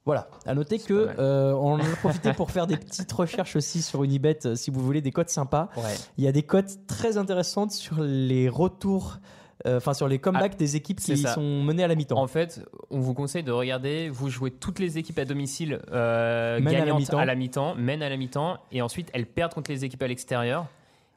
[0.07, 3.83] Voilà, à noter que euh, on en a profité pour faire des petites recherches aussi
[3.83, 5.69] sur Unibet si vous voulez des cotes sympas.
[5.77, 5.95] Ouais.
[6.19, 9.19] Il y a des cotes très intéressantes sur les retours,
[9.67, 11.35] euh, enfin sur les comebacks des équipes qui ça.
[11.35, 12.19] sont menées à la mi-temps.
[12.19, 16.59] En fait, on vous conseille de regarder, vous jouez toutes les équipes à domicile euh,
[16.61, 17.19] Mènent à la gagnantes mi-temps.
[17.19, 20.09] à la mi-temps, mènent à la mi-temps, et ensuite elles perdent contre les équipes à
[20.09, 20.67] l'extérieur.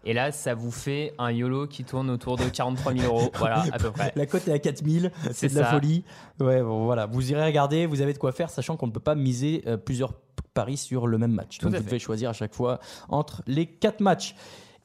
[0.05, 3.31] Et là, ça vous fait un YOLO qui tourne autour de 43 000 euros.
[3.35, 4.11] Voilà, à peu près.
[4.17, 6.03] La cote est à 4000, c'est C'est de la folie.
[6.41, 8.99] Ouais, bon, voilà, vous irez regarder, vous avez de quoi faire, sachant qu'on ne peut
[8.99, 10.13] pas miser euh, plusieurs
[10.53, 11.57] pari sur le même match.
[11.57, 11.85] Tout Donc vous fait.
[11.85, 12.79] devez choisir à chaque fois
[13.09, 14.35] entre les quatre matchs.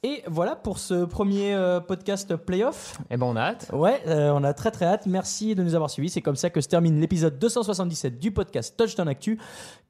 [0.04, 2.98] Et voilà pour ce premier euh, podcast playoff.
[3.10, 3.70] Eh ben, on a hâte.
[3.72, 5.06] Ouais, euh, on a très très hâte.
[5.06, 6.08] Merci de nous avoir suivis.
[6.08, 9.40] C'est comme ça que se termine l'épisode 277 du podcast Touchdown Actu.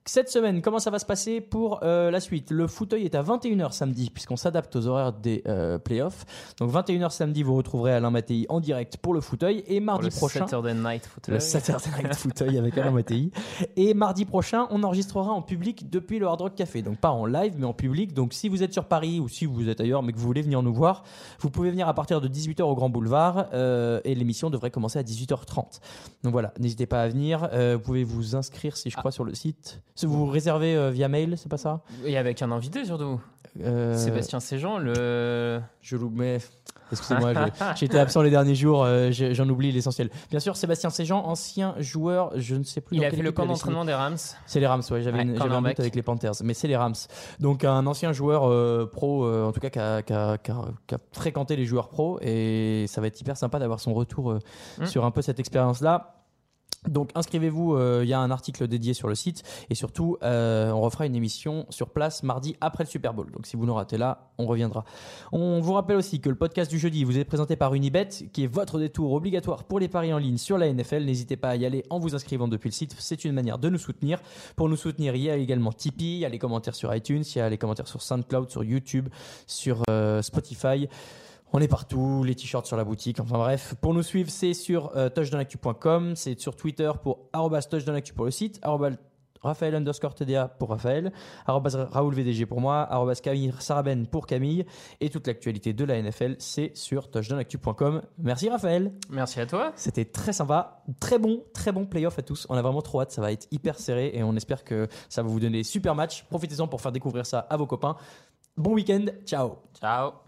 [0.08, 2.50] Cette semaine, comment ça va se passer pour euh, la suite?
[2.50, 6.24] Le fauteuil est à 21h samedi, puisqu'on s'adapte aux horaires des euh, playoffs.
[6.58, 9.62] Donc 21h samedi, vous retrouverez Alain Mattei en direct pour le fauteuil.
[9.66, 10.46] Et mardi le prochain.
[10.46, 11.34] Saturday Night Football.
[11.34, 13.30] Le Saturday Night Fauteuil avec Alain Mattei.
[13.76, 16.80] Et mardi prochain, on enregistrera en public depuis le Hard Rock Café.
[16.80, 18.14] Donc pas en live, mais en public.
[18.14, 20.40] Donc si vous êtes sur Paris ou si vous êtes ailleurs, mais que vous voulez
[20.40, 21.04] venir nous voir,
[21.40, 23.48] vous pouvez venir à partir de 18h au Grand Boulevard.
[23.52, 25.80] euh, et l'émission devrait commencer à 18h30.
[26.22, 27.46] Donc voilà, n'hésitez pas à venir.
[27.52, 29.82] Euh, vous pouvez vous inscrire, si je crois, sur le site.
[30.06, 31.80] Vous vous réservez euh, via mail, c'est pas ça?
[32.04, 33.20] Et avec un invité surtout.
[33.60, 35.60] Euh, Sébastien Séjean, le.
[35.80, 36.18] Je l'oublie.
[36.18, 36.38] mais
[36.90, 37.32] Excusez-moi,
[37.76, 40.10] j'étais absent les derniers jours, euh, j'en oublie l'essentiel.
[40.30, 42.96] Bien sûr, Sébastien Séjean, ancien joueur, je ne sais plus.
[42.96, 44.16] Il a fait le camp d'entraînement des Rams.
[44.46, 46.94] C'est les Rams, ouais, j'avais Ouais, un doute avec les Panthers, mais c'est les Rams.
[47.40, 50.38] Donc un ancien joueur euh, pro, euh, en tout cas qui a,
[51.12, 54.38] fréquenté les joueurs pro, et ça va être hyper sympa d'avoir son retour euh,
[54.78, 54.86] Mm.
[54.86, 56.17] sur un peu cette expérience-là.
[56.86, 60.70] Donc inscrivez-vous, euh, il y a un article dédié sur le site et surtout euh,
[60.70, 63.30] on refera une émission sur place mardi après le Super Bowl.
[63.32, 64.84] Donc si vous nous ratez là, on reviendra.
[65.32, 68.44] On vous rappelle aussi que le podcast du jeudi vous est présenté par Unibet qui
[68.44, 71.04] est votre détour obligatoire pour les paris en ligne sur la NFL.
[71.04, 73.68] N'hésitez pas à y aller en vous inscrivant depuis le site, c'est une manière de
[73.68, 74.20] nous soutenir.
[74.54, 77.24] Pour nous soutenir, il y a également Tipeee, il y a les commentaires sur iTunes,
[77.34, 79.08] il y a les commentaires sur SoundCloud, sur YouTube,
[79.46, 80.88] sur euh, Spotify.
[81.52, 83.74] On est partout, les t-shirts sur la boutique, enfin bref.
[83.80, 88.30] Pour nous suivre, c'est sur euh, touchdownactu.com, c'est sur Twitter pour arrobas touchdownactu pour le
[88.30, 88.90] site, arrobas
[89.40, 91.12] Raphaël underscore TDA pour Raphaël,
[91.46, 94.66] arrobas Raoul VDG pour moi, arrobas Camille Saraben pour Camille,
[95.00, 98.02] et toute l'actualité de la NFL, c'est sur touchdownactu.com.
[98.18, 99.72] Merci Raphaël, Merci à toi.
[99.76, 102.46] c'était très sympa, très bon, très bon playoff à tous.
[102.50, 105.22] On a vraiment trop hâte, ça va être hyper serré et on espère que ça
[105.22, 106.24] va vous donner des super matchs.
[106.28, 107.96] Profitez-en pour faire découvrir ça à vos copains.
[108.56, 110.27] Bon week-end, ciao Ciao.